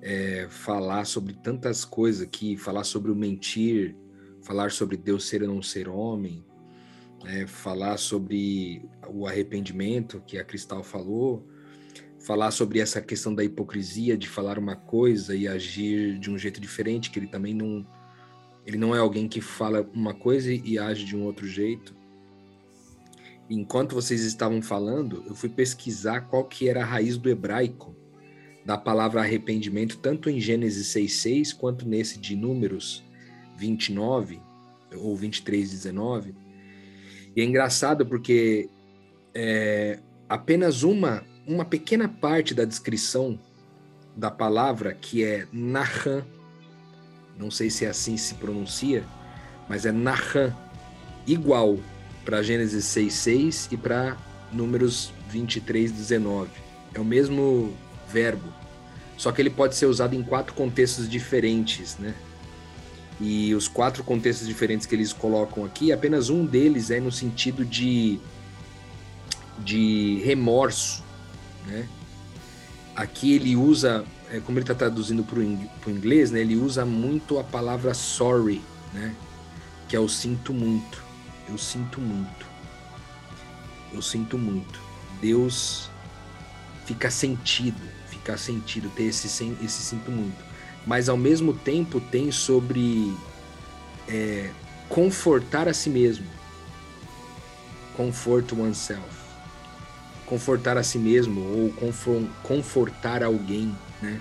é, 0.00 0.46
falar 0.48 1.04
sobre 1.04 1.34
tantas 1.34 1.84
coisas 1.84 2.22
aqui, 2.22 2.56
falar 2.56 2.82
sobre 2.82 3.12
o 3.12 3.14
mentir, 3.14 3.94
falar 4.40 4.70
sobre 4.70 4.96
Deus 4.96 5.28
ser 5.28 5.42
ou 5.42 5.48
não 5.48 5.60
ser 5.60 5.86
homem, 5.86 6.42
é, 7.26 7.46
falar 7.46 7.98
sobre 7.98 8.88
o 9.06 9.26
arrependimento 9.26 10.22
que 10.26 10.38
a 10.38 10.44
Cristal 10.44 10.82
falou, 10.82 11.46
falar 12.18 12.50
sobre 12.50 12.80
essa 12.80 13.02
questão 13.02 13.34
da 13.34 13.44
hipocrisia 13.44 14.16
de 14.16 14.26
falar 14.26 14.58
uma 14.58 14.76
coisa 14.76 15.36
e 15.36 15.46
agir 15.46 16.18
de 16.18 16.30
um 16.30 16.38
jeito 16.38 16.58
diferente, 16.58 17.10
que 17.10 17.18
ele 17.18 17.28
também 17.28 17.52
não 17.52 17.86
ele 18.64 18.78
não 18.78 18.94
é 18.94 18.98
alguém 18.98 19.28
que 19.28 19.40
fala 19.40 19.82
uma 19.92 20.14
coisa 20.14 20.50
e 20.52 20.78
age 20.78 21.04
de 21.04 21.16
um 21.16 21.24
outro 21.24 21.46
jeito 21.46 22.00
enquanto 23.48 23.94
vocês 23.94 24.22
estavam 24.22 24.62
falando, 24.62 25.24
eu 25.26 25.34
fui 25.34 25.48
pesquisar 25.48 26.22
qual 26.22 26.44
que 26.44 26.68
era 26.68 26.82
a 26.82 26.86
raiz 26.86 27.16
do 27.16 27.28
hebraico 27.28 27.94
da 28.64 28.78
palavra 28.78 29.20
arrependimento, 29.20 29.98
tanto 29.98 30.30
em 30.30 30.40
Gênesis 30.40 30.86
6:6 30.88 31.52
quanto 31.52 31.86
nesse 31.86 32.18
de 32.18 32.36
Números 32.36 33.04
29 33.56 34.40
ou 34.94 35.16
23:19. 35.16 36.34
E 37.34 37.40
é 37.40 37.44
engraçado 37.44 38.06
porque 38.06 38.68
é, 39.34 39.98
apenas 40.28 40.82
uma 40.82 41.24
uma 41.46 41.64
pequena 41.64 42.08
parte 42.08 42.54
da 42.54 42.64
descrição 42.64 43.38
da 44.16 44.30
palavra 44.30 44.94
que 44.94 45.24
é 45.24 45.46
Nahan, 45.52 46.24
não 47.36 47.50
sei 47.50 47.70
se 47.70 47.84
é 47.84 47.88
assim 47.88 48.16
se 48.16 48.34
pronuncia, 48.34 49.04
mas 49.68 49.86
é 49.86 49.92
Nahan, 49.92 50.54
igual 51.26 51.78
para 52.24 52.42
Gênesis 52.42 52.84
6:6 52.84 53.68
e 53.70 53.76
para 53.76 54.16
Números 54.52 55.12
23:19. 55.30 56.48
É 56.94 57.00
o 57.00 57.04
mesmo 57.04 57.74
verbo, 58.08 58.52
só 59.16 59.32
que 59.32 59.40
ele 59.40 59.50
pode 59.50 59.74
ser 59.74 59.86
usado 59.86 60.14
em 60.14 60.22
quatro 60.22 60.54
contextos 60.54 61.08
diferentes, 61.08 61.96
né? 61.98 62.14
E 63.20 63.54
os 63.54 63.68
quatro 63.68 64.02
contextos 64.02 64.46
diferentes 64.46 64.86
que 64.86 64.94
eles 64.94 65.12
colocam 65.12 65.64
aqui, 65.64 65.92
apenas 65.92 66.28
um 66.28 66.44
deles 66.44 66.90
é 66.90 67.00
no 67.00 67.12
sentido 67.12 67.64
de 67.64 68.18
de 69.58 70.20
remorso, 70.24 71.02
né? 71.66 71.86
Aqui 72.94 73.34
ele 73.34 73.56
usa, 73.56 74.04
é, 74.30 74.40
como 74.40 74.58
ele 74.58 74.64
está 74.64 74.74
traduzindo 74.74 75.22
para 75.22 75.38
o 75.38 75.90
inglês, 75.90 76.30
né? 76.30 76.40
Ele 76.40 76.56
usa 76.56 76.84
muito 76.84 77.38
a 77.38 77.44
palavra 77.44 77.94
sorry, 77.94 78.60
né? 78.92 79.14
Que 79.88 79.96
é 79.96 80.00
o 80.00 80.08
sinto 80.08 80.52
muito 80.52 81.11
eu 81.52 81.58
sinto 81.58 82.00
muito. 82.00 82.46
Eu 83.92 84.00
sinto 84.00 84.38
muito. 84.38 84.80
Deus 85.20 85.90
fica 86.86 87.10
sentido, 87.10 87.80
fica 88.08 88.36
sentido, 88.36 88.90
ter 88.90 89.04
esse, 89.04 89.26
esse 89.62 89.82
sinto 89.82 90.10
muito. 90.10 90.42
Mas 90.86 91.08
ao 91.08 91.16
mesmo 91.16 91.52
tempo 91.52 92.00
tem 92.00 92.32
sobre 92.32 93.14
é, 94.08 94.50
confortar 94.88 95.68
a 95.68 95.74
si 95.74 95.90
mesmo. 95.90 96.26
Comfort 97.96 98.52
oneself. 98.52 99.22
Confortar 100.26 100.78
a 100.78 100.82
si 100.82 100.98
mesmo 100.98 101.40
ou 101.42 101.92
confortar 102.42 103.22
alguém, 103.22 103.76
né? 104.00 104.18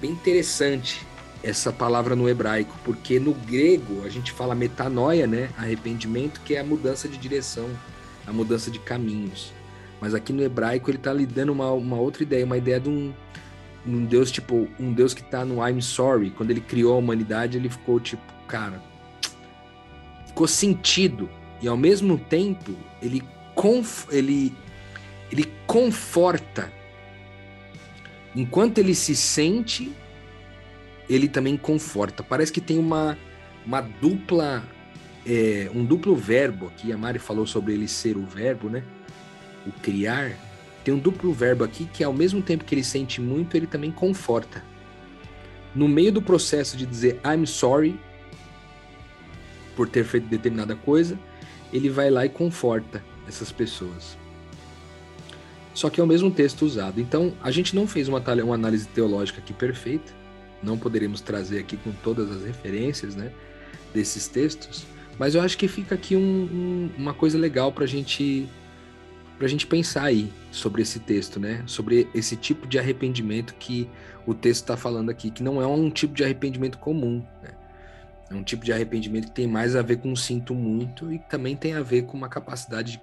Bem 0.00 0.12
interessante 0.12 1.06
essa 1.44 1.70
palavra 1.70 2.16
no 2.16 2.26
hebraico, 2.26 2.74
porque 2.82 3.20
no 3.20 3.34
grego 3.34 4.02
a 4.04 4.08
gente 4.08 4.32
fala 4.32 4.54
metanoia, 4.54 5.26
né? 5.26 5.50
Arrependimento, 5.58 6.40
que 6.40 6.54
é 6.54 6.60
a 6.60 6.64
mudança 6.64 7.06
de 7.06 7.18
direção, 7.18 7.68
a 8.26 8.32
mudança 8.32 8.70
de 8.70 8.78
caminhos. 8.78 9.52
Mas 10.00 10.14
aqui 10.14 10.32
no 10.32 10.42
hebraico 10.42 10.90
ele 10.90 10.96
está 10.96 11.12
lhe 11.12 11.26
dando 11.26 11.52
uma, 11.52 11.70
uma 11.70 11.96
outra 11.96 12.22
ideia, 12.22 12.46
uma 12.46 12.56
ideia 12.56 12.80
de 12.80 12.88
um, 12.88 13.12
um 13.86 14.06
Deus 14.06 14.30
tipo, 14.30 14.66
um 14.80 14.90
Deus 14.94 15.12
que 15.12 15.20
está 15.20 15.44
no 15.44 15.66
I'm 15.66 15.82
sorry. 15.82 16.30
Quando 16.30 16.50
ele 16.50 16.62
criou 16.62 16.94
a 16.94 16.96
humanidade, 16.96 17.58
ele 17.58 17.68
ficou 17.68 18.00
tipo, 18.00 18.22
cara, 18.48 18.82
ficou 20.26 20.48
sentido. 20.48 21.28
E 21.60 21.68
ao 21.68 21.76
mesmo 21.76 22.18
tempo, 22.18 22.74
ele, 23.02 23.22
conf, 23.54 24.06
ele, 24.10 24.54
ele 25.30 25.44
conforta. 25.66 26.72
Enquanto 28.34 28.78
ele 28.78 28.94
se 28.94 29.14
sente, 29.14 29.92
ele 31.08 31.28
também 31.28 31.56
conforta. 31.56 32.22
Parece 32.22 32.52
que 32.52 32.60
tem 32.60 32.78
uma, 32.78 33.18
uma 33.64 33.80
dupla, 33.80 34.64
é, 35.26 35.70
um 35.74 35.84
duplo 35.84 36.14
verbo 36.16 36.66
aqui. 36.68 36.92
A 36.92 36.98
Mari 36.98 37.18
falou 37.18 37.46
sobre 37.46 37.74
ele 37.74 37.88
ser 37.88 38.16
o 38.16 38.24
verbo, 38.24 38.68
né? 38.68 38.82
O 39.66 39.72
criar. 39.72 40.32
Tem 40.82 40.92
um 40.92 40.98
duplo 40.98 41.32
verbo 41.32 41.64
aqui 41.64 41.86
que, 41.86 42.04
ao 42.04 42.12
mesmo 42.12 42.42
tempo 42.42 42.64
que 42.64 42.74
ele 42.74 42.84
sente 42.84 43.20
muito, 43.20 43.56
ele 43.56 43.66
também 43.66 43.90
conforta. 43.90 44.62
No 45.74 45.88
meio 45.88 46.12
do 46.12 46.22
processo 46.22 46.76
de 46.76 46.86
dizer 46.86 47.20
I'm 47.24 47.46
sorry 47.46 47.98
por 49.74 49.88
ter 49.88 50.04
feito 50.04 50.28
determinada 50.28 50.76
coisa, 50.76 51.18
ele 51.72 51.88
vai 51.88 52.10
lá 52.10 52.24
e 52.24 52.28
conforta 52.28 53.02
essas 53.26 53.50
pessoas. 53.50 54.16
Só 55.72 55.90
que 55.90 56.00
é 56.00 56.04
o 56.04 56.06
mesmo 56.06 56.30
texto 56.30 56.62
usado. 56.62 57.00
Então, 57.00 57.32
a 57.42 57.50
gente 57.50 57.74
não 57.74 57.88
fez 57.88 58.06
uma, 58.06 58.20
uma 58.44 58.54
análise 58.54 58.86
teológica 58.86 59.40
aqui 59.40 59.52
perfeita 59.52 60.23
não 60.64 60.78
poderíamos 60.78 61.20
trazer 61.20 61.58
aqui 61.58 61.76
com 61.76 61.92
todas 61.92 62.30
as 62.30 62.44
referências 62.44 63.14
né, 63.14 63.30
desses 63.92 64.26
textos, 64.26 64.86
mas 65.18 65.34
eu 65.34 65.40
acho 65.40 65.56
que 65.56 65.68
fica 65.68 65.94
aqui 65.94 66.16
um, 66.16 66.20
um, 66.20 66.90
uma 66.96 67.14
coisa 67.14 67.38
legal 67.38 67.70
para 67.72 67.86
gente, 67.86 68.48
a 69.40 69.46
gente 69.46 69.66
pensar 69.66 70.04
aí 70.04 70.32
sobre 70.50 70.82
esse 70.82 70.98
texto, 70.98 71.38
né? 71.38 71.62
Sobre 71.66 72.08
esse 72.14 72.36
tipo 72.36 72.66
de 72.66 72.78
arrependimento 72.78 73.54
que 73.54 73.88
o 74.26 74.34
texto 74.34 74.62
está 74.62 74.76
falando 74.76 75.10
aqui, 75.10 75.30
que 75.30 75.42
não 75.42 75.62
é 75.62 75.66
um 75.66 75.90
tipo 75.90 76.14
de 76.14 76.24
arrependimento 76.24 76.78
comum. 76.78 77.24
Né? 77.42 77.50
É 78.30 78.34
um 78.34 78.42
tipo 78.42 78.64
de 78.64 78.72
arrependimento 78.72 79.26
que 79.26 79.32
tem 79.32 79.46
mais 79.46 79.76
a 79.76 79.82
ver 79.82 79.98
com 79.98 80.16
sinto 80.16 80.54
muito 80.54 81.12
e 81.12 81.18
também 81.18 81.54
tem 81.54 81.74
a 81.74 81.82
ver 81.82 82.02
com 82.02 82.16
uma 82.16 82.28
capacidade 82.28 82.92
de 82.92 83.00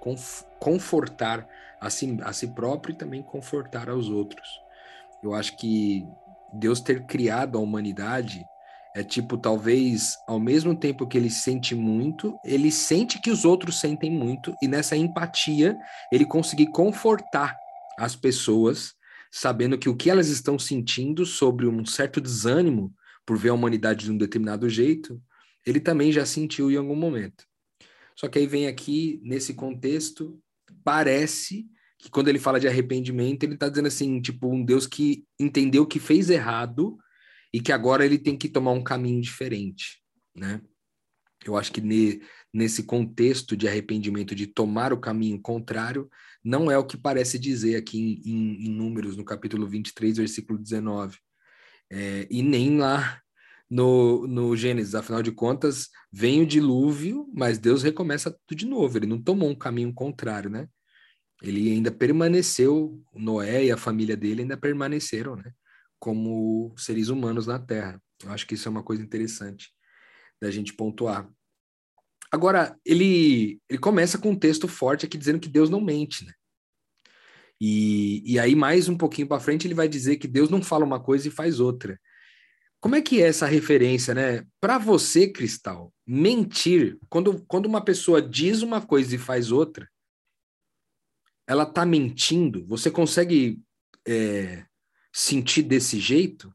confortar 0.58 1.46
a 1.80 1.88
si, 1.88 2.18
a 2.22 2.32
si 2.32 2.48
próprio 2.48 2.92
e 2.92 2.96
também 2.96 3.22
confortar 3.22 3.88
aos 3.88 4.08
outros. 4.08 4.60
Eu 5.22 5.32
acho 5.32 5.56
que 5.56 6.06
Deus 6.52 6.80
ter 6.80 7.06
criado 7.06 7.56
a 7.56 7.60
humanidade 7.60 8.44
é 8.94 9.02
tipo, 9.02 9.38
talvez, 9.38 10.16
ao 10.26 10.38
mesmo 10.38 10.76
tempo 10.76 11.06
que 11.06 11.16
ele 11.16 11.30
sente 11.30 11.74
muito, 11.74 12.38
ele 12.44 12.70
sente 12.70 13.20
que 13.20 13.30
os 13.30 13.44
outros 13.44 13.80
sentem 13.80 14.10
muito, 14.10 14.54
e 14.60 14.68
nessa 14.68 14.94
empatia, 14.96 15.76
ele 16.12 16.26
conseguir 16.26 16.66
confortar 16.66 17.56
as 17.98 18.14
pessoas, 18.14 18.92
sabendo 19.30 19.78
que 19.78 19.88
o 19.88 19.96
que 19.96 20.10
elas 20.10 20.28
estão 20.28 20.58
sentindo 20.58 21.24
sobre 21.24 21.66
um 21.66 21.86
certo 21.86 22.20
desânimo 22.20 22.94
por 23.24 23.38
ver 23.38 23.48
a 23.48 23.54
humanidade 23.54 24.04
de 24.04 24.12
um 24.12 24.18
determinado 24.18 24.68
jeito, 24.68 25.20
ele 25.64 25.80
também 25.80 26.12
já 26.12 26.26
sentiu 26.26 26.70
em 26.70 26.76
algum 26.76 26.96
momento. 26.96 27.44
Só 28.14 28.28
que 28.28 28.38
aí 28.38 28.46
vem 28.46 28.66
aqui, 28.66 29.20
nesse 29.24 29.54
contexto, 29.54 30.38
parece 30.84 31.66
que 32.02 32.10
quando 32.10 32.26
ele 32.26 32.40
fala 32.40 32.58
de 32.58 32.66
arrependimento, 32.66 33.44
ele 33.44 33.54
está 33.54 33.68
dizendo 33.68 33.86
assim, 33.86 34.20
tipo, 34.20 34.52
um 34.52 34.64
Deus 34.64 34.88
que 34.88 35.24
entendeu 35.38 35.86
que 35.86 36.00
fez 36.00 36.30
errado 36.30 36.98
e 37.54 37.60
que 37.60 37.70
agora 37.70 38.04
ele 38.04 38.18
tem 38.18 38.36
que 38.36 38.48
tomar 38.48 38.72
um 38.72 38.82
caminho 38.82 39.20
diferente, 39.20 40.02
né? 40.34 40.60
Eu 41.46 41.56
acho 41.56 41.72
que 41.72 41.80
ne, 41.80 42.20
nesse 42.52 42.82
contexto 42.82 43.56
de 43.56 43.68
arrependimento, 43.68 44.34
de 44.34 44.48
tomar 44.48 44.92
o 44.92 44.98
caminho 44.98 45.40
contrário, 45.40 46.10
não 46.42 46.68
é 46.68 46.76
o 46.76 46.84
que 46.84 46.96
parece 46.96 47.38
dizer 47.38 47.76
aqui 47.76 48.20
em, 48.24 48.32
em, 48.32 48.66
em 48.66 48.70
Números, 48.70 49.16
no 49.16 49.24
capítulo 49.24 49.68
23, 49.68 50.16
versículo 50.16 50.58
19. 50.58 51.16
É, 51.88 52.26
e 52.28 52.42
nem 52.42 52.78
lá 52.78 53.20
no, 53.70 54.26
no 54.26 54.56
Gênesis, 54.56 54.96
afinal 54.96 55.22
de 55.22 55.30
contas, 55.30 55.88
vem 56.10 56.42
o 56.42 56.46
dilúvio, 56.46 57.30
mas 57.32 57.60
Deus 57.60 57.84
recomeça 57.84 58.36
tudo 58.44 58.58
de 58.58 58.66
novo, 58.66 58.98
ele 58.98 59.06
não 59.06 59.22
tomou 59.22 59.48
um 59.48 59.54
caminho 59.54 59.94
contrário, 59.94 60.50
né? 60.50 60.66
Ele 61.42 61.72
ainda 61.72 61.90
permaneceu, 61.90 63.02
Noé 63.12 63.64
e 63.64 63.72
a 63.72 63.76
família 63.76 64.16
dele 64.16 64.42
ainda 64.42 64.56
permaneceram, 64.56 65.34
né? 65.34 65.52
Como 65.98 66.72
seres 66.78 67.08
humanos 67.08 67.48
na 67.48 67.58
Terra. 67.58 68.00
Eu 68.22 68.30
acho 68.30 68.46
que 68.46 68.54
isso 68.54 68.68
é 68.68 68.70
uma 68.70 68.82
coisa 68.82 69.02
interessante 69.02 69.70
da 70.40 70.50
gente 70.50 70.72
pontuar. 70.72 71.28
Agora, 72.30 72.78
ele, 72.84 73.60
ele 73.68 73.78
começa 73.78 74.18
com 74.18 74.30
um 74.30 74.38
texto 74.38 74.68
forte 74.68 75.04
aqui 75.04 75.18
dizendo 75.18 75.40
que 75.40 75.48
Deus 75.48 75.68
não 75.68 75.80
mente, 75.80 76.24
né? 76.24 76.32
E, 77.60 78.22
e 78.24 78.38
aí, 78.38 78.54
mais 78.54 78.88
um 78.88 78.96
pouquinho 78.96 79.26
para 79.26 79.40
frente, 79.40 79.66
ele 79.66 79.74
vai 79.74 79.88
dizer 79.88 80.16
que 80.16 80.26
Deus 80.26 80.48
não 80.48 80.62
fala 80.62 80.84
uma 80.84 81.00
coisa 81.00 81.28
e 81.28 81.30
faz 81.30 81.60
outra. 81.60 82.00
Como 82.80 82.96
é 82.96 83.02
que 83.02 83.22
é 83.22 83.26
essa 83.26 83.46
referência, 83.46 84.14
né? 84.14 84.44
Para 84.60 84.78
você, 84.78 85.28
Cristal, 85.28 85.92
mentir, 86.06 86.98
quando, 87.08 87.44
quando 87.46 87.66
uma 87.66 87.84
pessoa 87.84 88.20
diz 88.22 88.62
uma 88.62 88.80
coisa 88.80 89.14
e 89.14 89.18
faz 89.18 89.52
outra, 89.52 89.88
ela 91.52 91.64
está 91.64 91.84
mentindo? 91.84 92.66
Você 92.66 92.90
consegue 92.90 93.60
é, 94.08 94.64
sentir 95.12 95.62
desse 95.62 96.00
jeito? 96.00 96.52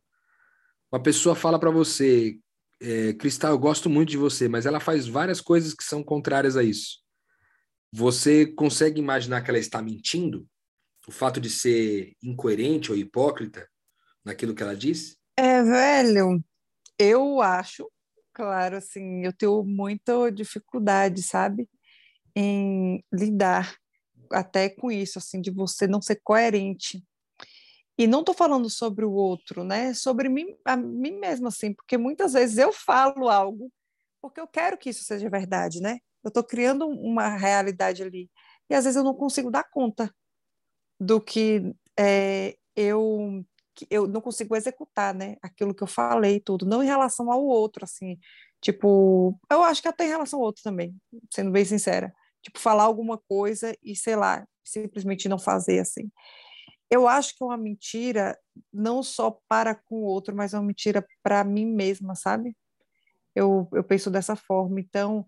Uma 0.92 1.02
pessoa 1.02 1.36
fala 1.36 1.60
para 1.60 1.70
você, 1.70 2.40
é, 2.82 3.14
Cristal, 3.14 3.52
eu 3.52 3.60
gosto 3.60 3.90
muito 3.90 4.10
de 4.10 4.18
você, 4.18 4.48
mas 4.48 4.66
ela 4.66 4.80
faz 4.80 5.08
várias 5.08 5.40
coisas 5.40 5.74
que 5.74 5.84
são 5.84 6.04
contrárias 6.04 6.58
a 6.58 6.64
isso. 6.64 7.00
Você 7.94 8.46
consegue 8.46 9.00
imaginar 9.00 9.42
que 9.42 9.50
ela 9.50 9.60
está 9.60 9.82
mentindo? 9.82 10.48
O 11.08 11.12
fato 11.12 11.40
de 11.40 11.50
ser 11.50 12.14
incoerente 12.22 12.92
ou 12.92 12.98
hipócrita 12.98 13.68
naquilo 14.26 14.54
que 14.54 14.64
ela 14.64 14.76
diz? 14.76 15.16
É, 15.38 15.64
velho, 15.64 16.44
eu 17.00 17.40
acho, 17.42 17.90
claro, 18.34 18.78
assim, 18.78 19.24
eu 19.24 19.32
tenho 19.32 19.64
muita 19.64 20.32
dificuldade, 20.32 21.22
sabe, 21.22 21.70
em 22.36 23.04
lidar 23.14 23.78
até 24.32 24.70
com 24.70 24.92
isso, 24.92 25.18
assim, 25.20 25.42
de 25.42 25.52
você 25.52 25.88
não 25.88 26.02
ser 26.02 26.20
coerente 26.24 27.04
e 27.98 28.06
não 28.06 28.20
estou 28.20 28.36
falando 28.36 28.70
sobre 28.70 29.04
o 29.04 29.12
outro, 29.12 29.64
né? 29.64 29.94
Sobre 29.94 30.30
mim, 30.30 30.56
a 30.64 30.78
mim 30.78 31.18
mesma, 31.20 31.48
assim, 31.50 31.74
porque 31.74 31.98
muitas 31.98 32.34
vezes 32.34 32.58
eu 32.58 32.72
falo 32.72 33.30
algo 33.30 33.72
porque 34.22 34.40
eu 34.40 34.48
quero 34.48 34.78
que 34.78 34.90
isso 34.90 35.04
seja 35.04 35.30
verdade, 35.30 35.82
né? 35.82 36.00
Eu 36.24 36.30
estou 36.30 36.44
criando 36.44 36.88
uma 36.88 37.36
realidade 37.38 38.04
ali 38.04 38.30
e 38.70 38.76
às 38.76 38.84
vezes 38.84 38.98
eu 38.98 39.04
não 39.04 39.14
consigo 39.14 39.50
dar 39.50 39.64
conta 39.70 40.14
do 41.00 41.22
que 41.22 41.74
é, 41.98 42.56
eu 42.76 43.44
eu 43.92 44.08
não 44.08 44.22
consigo 44.22 44.56
executar, 44.56 45.14
né? 45.14 45.36
Aquilo 45.42 45.74
que 45.74 45.84
eu 45.84 45.88
falei, 45.88 46.40
tudo, 46.40 46.66
não 46.66 46.82
em 46.82 46.88
relação 46.88 47.32
ao 47.32 47.46
outro, 47.46 47.84
assim, 47.86 48.18
tipo, 48.60 49.40
eu 49.52 49.64
acho 49.64 49.82
que 49.84 49.88
até 49.88 50.06
em 50.06 50.10
relação 50.10 50.40
ao 50.40 50.46
outro 50.46 50.64
também, 50.64 50.96
sendo 51.32 51.52
bem 51.52 51.64
sincera, 51.64 52.12
tipo 52.48 52.60
falar 52.60 52.84
alguma 52.84 53.18
coisa 53.18 53.76
e 53.84 53.96
sei 53.96 54.16
lá, 54.16 54.46
simplesmente 54.64 55.30
não 55.30 55.40
fazer 55.40 55.80
assim 55.80 56.10
eu 56.90 57.08
acho 57.08 57.36
que 57.36 57.44
é 57.44 57.46
uma 57.46 57.58
mentira 57.58 58.38
não 58.72 59.04
só 59.04 59.40
para 59.48 59.76
com 59.76 59.96
o 59.96 60.06
outro, 60.06 60.36
mas 60.36 60.54
é 60.54 60.58
uma 60.58 60.66
mentira 60.66 61.06
para 61.22 61.44
mim 61.44 61.66
mesma, 61.66 62.16
sabe? 62.16 62.56
Eu, 63.36 63.68
eu 63.74 63.84
penso 63.84 64.10
dessa 64.10 64.36
forma. 64.36 64.80
Então, 64.80 65.26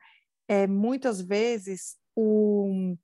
é, 0.48 0.66
muitas 0.66 1.22
vezes, 1.22 1.98
o, 2.16 2.96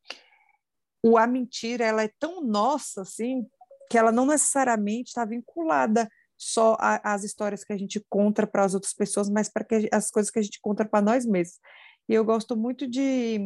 o, 1.03 1.17
a 1.17 1.27
mentira 1.27 1.85
ela 1.85 2.03
é 2.03 2.09
tão 2.17 2.41
nossa, 2.41 3.01
assim, 3.01 3.45
que 3.89 3.97
ela 3.97 4.11
não 4.11 4.25
necessariamente 4.25 5.09
está 5.09 5.25
vinculada 5.25 6.09
só 6.37 6.75
às 6.79 7.23
histórias 7.23 7.63
que 7.63 7.71
a 7.71 7.77
gente 7.77 8.03
conta 8.09 8.47
para 8.47 8.65
as 8.65 8.73
outras 8.73 8.93
pessoas, 8.93 9.29
mas 9.29 9.49
para 9.49 9.65
as 9.91 10.09
coisas 10.09 10.31
que 10.31 10.39
a 10.39 10.41
gente 10.41 10.59
conta 10.61 10.85
para 10.85 11.01
nós 11.01 11.25
mesmos. 11.25 11.59
E 12.09 12.13
eu 12.13 12.25
gosto 12.25 12.55
muito 12.55 12.87
de, 12.87 13.39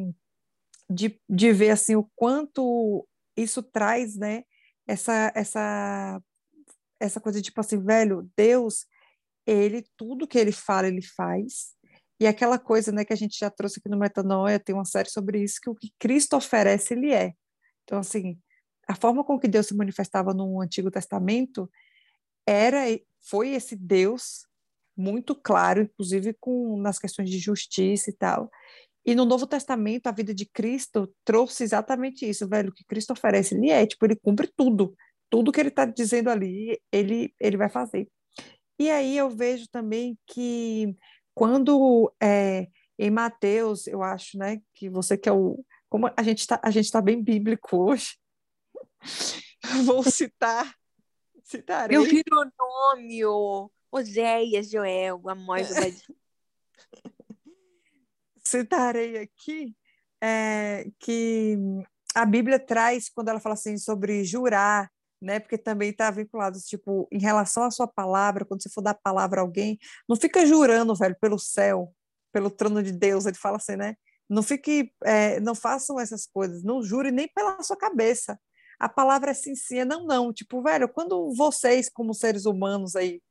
de, 0.89 1.19
de 1.29 1.53
ver 1.53 1.71
assim 1.71 1.95
o 1.95 2.09
quanto 2.15 3.07
isso 3.37 3.61
traz, 3.61 4.17
né, 4.17 4.43
essa 4.87 5.31
essa 5.35 6.21
essa 6.99 7.21
coisa 7.21 7.39
de 7.39 7.45
tipo 7.45 7.61
assim, 7.61 7.81
velho, 7.81 8.29
Deus, 8.35 8.85
ele 9.45 9.85
tudo 9.95 10.27
que 10.27 10.37
ele 10.37 10.51
fala, 10.51 10.87
ele 10.87 11.01
faz. 11.01 11.73
E 12.19 12.27
aquela 12.27 12.59
coisa, 12.59 12.91
né, 12.91 13.05
que 13.05 13.13
a 13.13 13.15
gente 13.15 13.37
já 13.39 13.49
trouxe 13.49 13.79
aqui 13.79 13.87
no 13.87 13.97
Metanoia, 13.97 14.59
tem 14.59 14.75
uma 14.75 14.83
série 14.83 15.09
sobre 15.09 15.41
isso 15.41 15.59
que 15.61 15.69
o 15.69 15.75
que 15.75 15.93
Cristo 15.97 16.35
oferece, 16.35 16.93
ele 16.93 17.13
é. 17.13 17.33
Então 17.83 17.99
assim, 17.99 18.37
a 18.87 18.95
forma 18.95 19.23
com 19.23 19.39
que 19.39 19.47
Deus 19.47 19.67
se 19.67 19.75
manifestava 19.75 20.33
no 20.33 20.61
Antigo 20.61 20.91
Testamento 20.91 21.69
era 22.47 22.83
foi 23.21 23.49
esse 23.51 23.75
Deus 23.75 24.47
muito 24.97 25.33
claro, 25.33 25.83
inclusive 25.83 26.35
com 26.39 26.77
nas 26.81 26.99
questões 26.99 27.29
de 27.29 27.39
justiça 27.39 28.09
e 28.09 28.13
tal. 28.13 28.51
E 29.09 29.15
no 29.15 29.25
Novo 29.25 29.47
Testamento, 29.47 30.05
a 30.05 30.11
vida 30.11 30.35
de 30.35 30.45
Cristo 30.45 31.11
trouxe 31.25 31.63
exatamente 31.63 32.29
isso, 32.29 32.47
velho. 32.47 32.69
O 32.69 32.71
que 32.71 32.85
Cristo 32.85 33.11
oferece, 33.11 33.55
ele 33.55 33.71
é, 33.71 33.83
tipo, 33.83 34.05
ele 34.05 34.15
cumpre 34.15 34.47
tudo. 34.55 34.95
Tudo 35.31 35.51
que 35.51 35.59
ele 35.59 35.69
está 35.69 35.83
dizendo 35.83 36.29
ali, 36.29 36.79
ele, 36.91 37.33
ele 37.39 37.57
vai 37.57 37.69
fazer. 37.69 38.07
E 38.77 38.87
aí 38.91 39.17
eu 39.17 39.27
vejo 39.27 39.67
também 39.71 40.15
que 40.27 40.95
quando 41.33 42.13
é, 42.21 42.67
em 42.99 43.09
Mateus, 43.09 43.87
eu 43.87 44.03
acho, 44.03 44.37
né, 44.37 44.61
que 44.75 44.91
você 44.91 45.17
que 45.17 45.27
é 45.27 45.31
o. 45.31 45.65
Como 45.89 46.07
a 46.15 46.21
gente 46.21 46.41
está 46.41 46.61
a 46.61 46.69
gente 46.69 46.91
tá 46.91 47.01
bem 47.01 47.19
bíblico 47.19 47.77
hoje. 47.77 48.15
Vou 49.85 50.03
citar. 50.03 50.71
Citarei. 51.43 51.97
Deuteronômio, 51.97 53.71
Oséias, 53.91 54.69
Joel, 54.69 55.27
Amós, 55.27 55.71
Obadiah 55.71 55.97
citarei 58.45 59.17
aqui 59.17 59.75
é, 60.21 60.85
que 60.99 61.57
a 62.15 62.25
Bíblia 62.25 62.59
traz, 62.59 63.09
quando 63.09 63.29
ela 63.29 63.39
fala 63.39 63.53
assim 63.53 63.77
sobre 63.77 64.23
jurar, 64.23 64.89
né? 65.21 65.39
Porque 65.39 65.57
também 65.57 65.89
está 65.89 66.09
vinculado, 66.11 66.57
tipo, 66.59 67.07
em 67.11 67.19
relação 67.19 67.63
à 67.63 67.71
sua 67.71 67.87
palavra, 67.87 68.45
quando 68.45 68.63
você 68.63 68.69
for 68.69 68.81
dar 68.81 68.93
palavra 68.93 69.41
a 69.41 69.43
alguém, 69.43 69.77
não 70.07 70.15
fica 70.15 70.45
jurando, 70.45 70.95
velho, 70.95 71.15
pelo 71.19 71.37
céu, 71.37 71.93
pelo 72.31 72.49
trono 72.49 72.81
de 72.81 72.91
Deus, 72.91 73.25
ele 73.25 73.37
fala 73.37 73.57
assim, 73.57 73.75
né? 73.75 73.95
Não 74.29 74.43
fique, 74.43 74.93
é, 75.03 75.39
não 75.39 75.55
façam 75.55 75.99
essas 75.99 76.25
coisas, 76.27 76.63
não 76.63 76.83
jure 76.83 77.11
nem 77.11 77.27
pela 77.27 77.61
sua 77.63 77.77
cabeça. 77.77 78.39
A 78.79 78.87
palavra 78.87 79.31
é 79.31 79.33
sim, 79.33 79.55
sim, 79.55 79.79
é 79.79 79.85
não, 79.85 80.05
não. 80.05 80.31
Tipo, 80.31 80.61
velho, 80.61 80.87
quando 80.87 81.33
vocês, 81.35 81.89
como 81.89 82.13
seres 82.13 82.45
humanos 82.45 82.95
aí, 82.95 83.21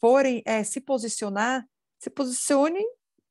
forem 0.00 0.42
é, 0.44 0.62
se 0.64 0.80
posicionar, 0.80 1.64
se 1.98 2.10
posicionem 2.10 2.86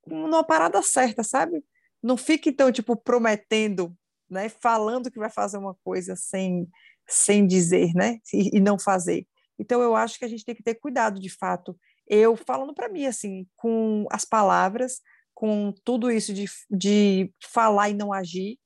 numa 0.05 0.43
parada 0.43 0.81
certa, 0.81 1.23
sabe? 1.23 1.63
Não 2.01 2.17
fique, 2.17 2.49
então, 2.49 2.71
tipo, 2.71 2.95
prometendo, 2.95 3.95
né? 4.29 4.49
Falando 4.49 5.11
que 5.11 5.19
vai 5.19 5.29
fazer 5.29 5.57
uma 5.57 5.75
coisa 5.83 6.15
sem, 6.15 6.67
sem 7.07 7.45
dizer, 7.45 7.93
né? 7.93 8.19
E, 8.33 8.57
e 8.57 8.59
não 8.59 8.79
fazer. 8.79 9.27
Então, 9.57 9.81
eu 9.81 9.95
acho 9.95 10.17
que 10.17 10.25
a 10.25 10.27
gente 10.27 10.45
tem 10.45 10.55
que 10.55 10.63
ter 10.63 10.75
cuidado, 10.75 11.19
de 11.19 11.29
fato. 11.29 11.77
Eu, 12.07 12.35
falando 12.35 12.73
para 12.73 12.89
mim, 12.89 13.05
assim, 13.05 13.45
com 13.55 14.05
as 14.09 14.25
palavras, 14.25 15.01
com 15.33 15.73
tudo 15.83 16.09
isso 16.11 16.33
de, 16.33 16.45
de 16.69 17.33
falar 17.41 17.89
e 17.89 17.93
não 17.93 18.11
agir. 18.11 18.57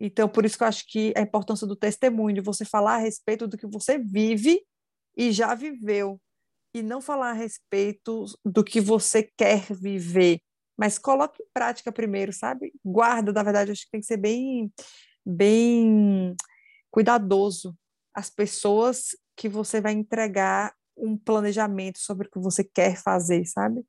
Então, 0.00 0.28
por 0.28 0.44
isso 0.44 0.56
que 0.56 0.64
eu 0.64 0.68
acho 0.68 0.84
que 0.88 1.12
a 1.16 1.20
importância 1.20 1.66
do 1.66 1.76
testemunho, 1.76 2.34
de 2.34 2.40
você 2.40 2.64
falar 2.64 2.94
a 2.94 2.98
respeito 2.98 3.46
do 3.46 3.58
que 3.58 3.66
você 3.66 3.98
vive 3.98 4.60
e 5.16 5.30
já 5.30 5.54
viveu, 5.54 6.20
e 6.72 6.82
não 6.82 7.00
falar 7.00 7.30
a 7.30 7.34
respeito 7.34 8.24
do 8.44 8.64
que 8.64 8.80
você 8.80 9.22
quer 9.36 9.66
viver, 9.72 10.40
mas 10.80 10.98
coloque 10.98 11.42
em 11.42 11.46
prática 11.52 11.92
primeiro, 11.92 12.32
sabe? 12.32 12.72
Guarda, 12.82 13.34
na 13.34 13.42
verdade, 13.42 13.70
acho 13.70 13.84
que 13.84 13.90
tem 13.90 14.00
que 14.00 14.06
ser 14.06 14.16
bem, 14.16 14.72
bem 15.22 16.34
cuidadoso. 16.90 17.76
As 18.14 18.30
pessoas 18.30 19.14
que 19.36 19.46
você 19.46 19.78
vai 19.78 19.92
entregar 19.92 20.74
um 20.96 21.18
planejamento 21.18 21.98
sobre 21.98 22.28
o 22.28 22.30
que 22.30 22.38
você 22.38 22.64
quer 22.64 22.96
fazer, 22.96 23.44
sabe? 23.44 23.84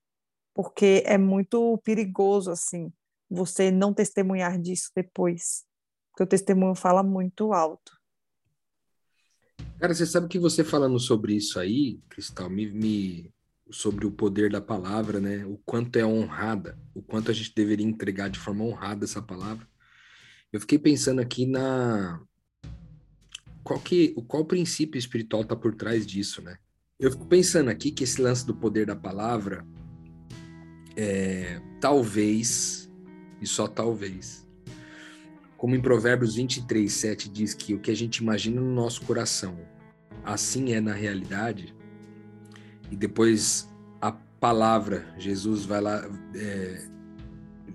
Porque 0.54 1.02
é 1.06 1.18
muito 1.18 1.78
perigoso, 1.78 2.52
assim, 2.52 2.92
você 3.30 3.72
não 3.72 3.94
testemunhar 3.94 4.60
disso 4.60 4.92
depois. 4.94 5.64
Porque 6.12 6.24
o 6.24 6.28
testemunho 6.28 6.76
fala 6.76 7.02
muito 7.02 7.54
alto. 7.54 7.94
Cara, 9.80 9.94
você 9.94 10.06
sabe 10.06 10.28
que 10.28 10.38
você 10.38 10.62
falando 10.62 11.00
sobre 11.00 11.36
isso 11.36 11.58
aí, 11.58 12.02
Cristal, 12.10 12.50
me, 12.50 12.70
me, 12.70 13.34
sobre 13.72 14.06
o 14.06 14.12
poder 14.12 14.52
da 14.52 14.62
palavra, 14.62 15.20
né? 15.20 15.46
O 15.46 15.60
quanto 15.66 15.96
é 15.98 16.06
honrada, 16.06 16.78
o 16.94 17.02
quanto 17.02 17.32
a 17.32 17.34
gente 17.34 17.54
deveria 17.56 17.86
entregar 17.86 18.30
de 18.30 18.40
forma 18.40 18.64
honrada 18.64 19.06
essa 19.06 19.22
palavra. 19.22 19.68
Eu 20.52 20.60
fiquei 20.60 20.78
pensando 20.78 21.22
aqui 21.22 21.46
na 21.46 22.22
qual 23.64 23.80
que 23.80 24.14
qual 24.28 24.46
princípio 24.46 25.00
espiritual 25.00 25.44
está 25.44 25.56
por 25.56 25.74
trás 25.76 26.06
disso, 26.06 26.42
né? 26.42 26.58
Eu 27.00 27.12
fico 27.12 27.26
pensando 27.26 27.70
aqui 27.70 27.92
que 27.92 28.04
esse 28.04 28.22
lance 28.22 28.46
do 28.46 28.54
poder 28.54 28.86
da 28.86 28.96
palavra 28.96 29.66
é, 30.96 31.62
talvez 31.80 32.92
e 33.42 33.48
só 33.48 33.68
talvez 33.68 34.46
como 35.62 35.76
em 35.76 35.80
Provérbios 35.80 36.34
23, 36.34 36.92
7 36.92 37.30
diz 37.30 37.54
que 37.54 37.76
o 37.76 37.80
que 37.80 37.92
a 37.92 37.96
gente 37.96 38.18
imagina 38.18 38.60
no 38.60 38.74
nosso 38.74 39.04
coração, 39.04 39.60
assim 40.26 40.74
é 40.74 40.82
na 40.82 40.92
realidade, 40.92 41.76
e 42.92 42.96
depois 42.96 43.68
a 44.02 44.12
palavra, 44.12 45.06
Jesus 45.18 45.66
vai 45.66 45.82
lá, 45.82 46.06
é, 46.36 46.82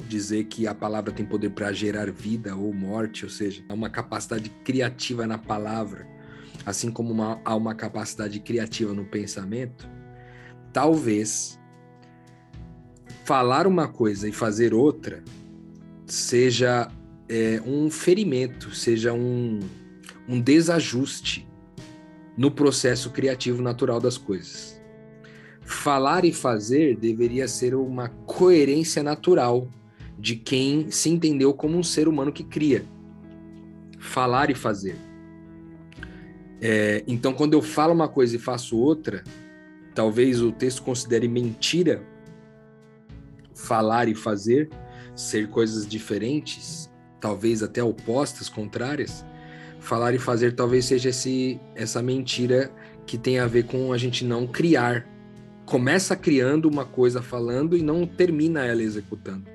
dizer 0.09 0.44
que 0.44 0.66
a 0.66 0.74
palavra 0.74 1.11
tem 1.11 1.24
poder 1.24 1.50
para 1.50 1.72
gerar 1.72 2.11
vida 2.12 2.55
ou 2.55 2.72
morte, 2.72 3.24
ou 3.24 3.31
seja, 3.31 3.64
há 3.68 3.74
uma 3.74 3.88
capacidade 3.88 4.50
criativa 4.62 5.26
na 5.26 5.38
palavra, 5.38 6.07
assim 6.66 6.90
como 6.90 7.12
uma, 7.12 7.40
há 7.44 7.57
uma 7.57 7.74
capacidade 7.74 8.38
criativa 8.40 8.92
no 8.92 9.05
pensamento, 9.07 9.88
talvez 10.72 11.59
falar 13.24 13.66
uma 13.66 13.88
coisa 13.88 14.29
e 14.29 14.33
fazer 14.33 14.74
outra 14.74 15.24
seja 16.07 16.88
é, 17.29 17.61
um 17.66 17.90
ferimento, 17.90 18.74
seja 18.74 19.12
um, 19.12 19.61
um 20.29 20.40
desajuste 20.40 21.46
no 22.37 22.50
processo 22.50 23.11
criativo 23.11 23.62
natural 23.62 24.00
das 24.00 24.18
coisas. 24.18 24.76
Falar 25.66 26.24
e 26.24 26.33
fazer 26.33 26.96
deveria 26.96 27.46
ser 27.46 27.74
uma 27.74 28.09
coerência 28.09 29.02
natural 29.02 29.68
de 30.18 30.37
quem 30.37 30.90
se 30.90 31.11
entendeu 31.11 31.52
como 31.52 31.76
um 31.76 31.83
ser 31.83 32.09
humano 32.09 32.33
que 32.33 32.44
cria. 32.44 32.85
Falar 33.98 34.48
e 34.48 34.55
fazer. 34.55 34.96
É, 36.61 37.05
então, 37.07 37.35
quando 37.35 37.52
eu 37.52 37.61
falo 37.61 37.92
uma 37.92 38.09
coisa 38.09 38.37
e 38.37 38.38
faço 38.38 38.79
outra, 38.79 39.22
talvez 39.94 40.40
o 40.40 40.52
texto 40.52 40.83
considere 40.83 41.29
mentira 41.29 42.02
falar 43.55 44.09
e 44.09 44.14
fazer 44.14 44.70
ser 45.14 45.48
coisas 45.48 45.87
diferentes, 45.87 46.90
talvez 47.20 47.62
até 47.62 47.83
opostas, 47.83 48.48
contrárias. 48.48 49.24
Falar 49.81 50.14
e 50.14 50.18
fazer 50.18 50.55
talvez 50.55 50.85
seja 50.85 51.11
esse, 51.11 51.61
essa 51.74 52.02
mentira 52.02 52.70
que 53.07 53.16
tem 53.16 53.38
a 53.38 53.46
ver 53.46 53.64
com 53.64 53.92
a 53.92 53.98
gente 53.98 54.24
não 54.24 54.46
criar. 54.46 55.07
Começa 55.66 56.14
criando 56.14 56.68
uma 56.68 56.85
coisa 56.85 57.20
falando 57.20 57.76
e 57.76 57.83
não 57.83 58.07
termina 58.07 58.64
ela 58.64 58.81
executando. 58.81 59.50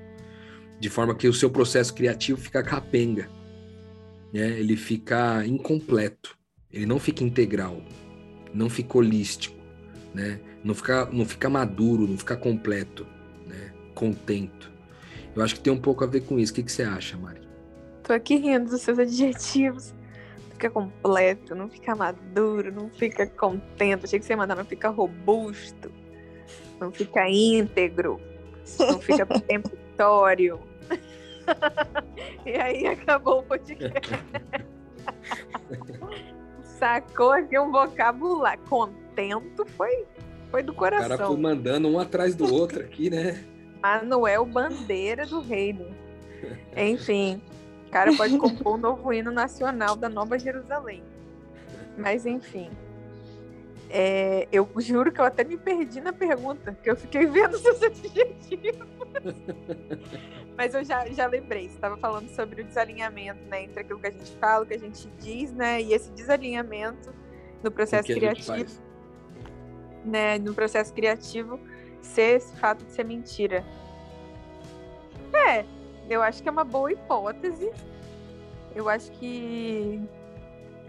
De 0.78 0.90
forma 0.90 1.14
que 1.14 1.26
o 1.26 1.32
seu 1.32 1.48
processo 1.48 1.94
criativo 1.94 2.38
fica 2.38 2.62
capenga. 2.62 3.30
Né? 4.30 4.60
Ele 4.60 4.76
fica 4.76 5.42
incompleto. 5.46 6.36
Ele 6.70 6.84
não 6.84 6.98
fica 6.98 7.24
integral. 7.24 7.80
Não 8.52 8.68
fica 8.68 8.98
holístico. 8.98 9.56
Né? 10.14 10.38
Não, 10.62 10.74
fica, 10.74 11.06
não 11.06 11.24
fica 11.24 11.48
maduro, 11.48 12.06
não 12.06 12.18
fica 12.18 12.36
completo. 12.36 13.06
Né? 13.46 13.72
Contento. 13.94 14.70
Eu 15.34 15.42
acho 15.42 15.54
que 15.54 15.60
tem 15.62 15.72
um 15.72 15.80
pouco 15.80 16.04
a 16.04 16.06
ver 16.06 16.26
com 16.26 16.38
isso. 16.38 16.52
O 16.52 16.56
que, 16.56 16.62
que 16.62 16.72
você 16.72 16.82
acha, 16.82 17.16
Mari? 17.16 17.40
Tô 18.02 18.12
aqui 18.12 18.36
rindo 18.36 18.68
dos 18.68 18.82
seus 18.82 18.98
adjetivos. 18.98 19.94
Fica 20.50 20.68
completo, 20.68 21.54
não 21.54 21.70
fica 21.70 21.96
maduro, 21.96 22.70
não 22.70 22.90
fica 22.90 23.26
contente. 23.26 24.04
Achei 24.04 24.18
que 24.18 24.26
você 24.26 24.34
ia 24.34 24.36
mandar, 24.36 24.54
não 24.54 24.64
fica 24.66 24.90
robusto, 24.90 25.90
não 26.82 26.92
fica 26.92 27.28
íntegro, 27.28 28.20
não 28.78 29.00
fica 29.00 29.24
peremptório. 29.26 30.60
e 32.46 32.50
aí 32.52 32.86
acabou 32.86 33.40
o 33.40 33.42
podcast. 33.42 34.10
Sacou 36.78 37.32
aqui 37.32 37.58
um 37.58 37.70
vocabulário. 37.70 38.62
Contento 38.68 39.64
foi, 39.76 40.04
foi 40.50 40.62
do 40.62 40.74
coração. 40.74 41.06
O 41.06 41.10
cara 41.10 41.26
foi 41.26 41.36
mandando 41.36 41.88
um 41.88 41.98
atrás 41.98 42.34
do 42.34 42.52
outro 42.52 42.80
aqui, 42.80 43.10
né? 43.10 43.44
Manuel 43.82 44.44
Bandeira 44.44 45.26
do 45.26 45.40
Reino. 45.40 45.86
Enfim, 46.76 47.40
o 47.86 47.90
cara 47.90 48.14
pode 48.16 48.36
compor 48.36 48.74
um 48.74 48.78
novo 48.78 49.12
hino 49.12 49.30
nacional 49.30 49.94
da 49.96 50.08
Nova 50.08 50.38
Jerusalém. 50.38 51.02
Mas 51.96 52.26
enfim. 52.26 52.70
É, 53.94 54.48
eu 54.50 54.66
juro 54.78 55.12
que 55.12 55.20
eu 55.20 55.24
até 55.26 55.44
me 55.44 55.58
perdi 55.58 56.00
na 56.00 56.14
pergunta, 56.14 56.74
que 56.82 56.90
eu 56.90 56.96
fiquei 56.96 57.26
vendo 57.26 57.58
seus 57.60 57.80
adjetivos. 57.84 58.88
Mas 60.56 60.74
eu 60.74 60.82
já, 60.82 61.04
já 61.10 61.26
lembrei, 61.26 61.68
você 61.68 61.74
estava 61.74 61.98
falando 61.98 62.30
sobre 62.30 62.62
o 62.62 62.64
desalinhamento 62.64 63.44
né, 63.50 63.64
entre 63.64 63.80
aquilo 63.80 64.00
que 64.00 64.06
a 64.06 64.10
gente 64.10 64.32
fala, 64.38 64.64
o 64.64 64.66
que 64.66 64.72
a 64.72 64.78
gente 64.78 65.06
diz, 65.18 65.52
né? 65.52 65.82
E 65.82 65.92
esse 65.92 66.10
desalinhamento 66.12 67.12
no 67.62 67.70
processo 67.70 68.08
criativo. 68.08 68.80
Né, 70.06 70.38
no 70.38 70.54
processo 70.54 70.92
criativo 70.94 71.60
ser 72.00 72.36
esse 72.36 72.56
fato 72.56 72.82
de 72.86 72.92
ser 72.92 73.04
mentira. 73.04 73.62
É, 75.34 75.66
eu 76.08 76.22
acho 76.22 76.42
que 76.42 76.48
é 76.48 76.52
uma 76.52 76.64
boa 76.64 76.90
hipótese. 76.90 77.70
Eu 78.74 78.88
acho 78.88 79.10
que 79.12 80.00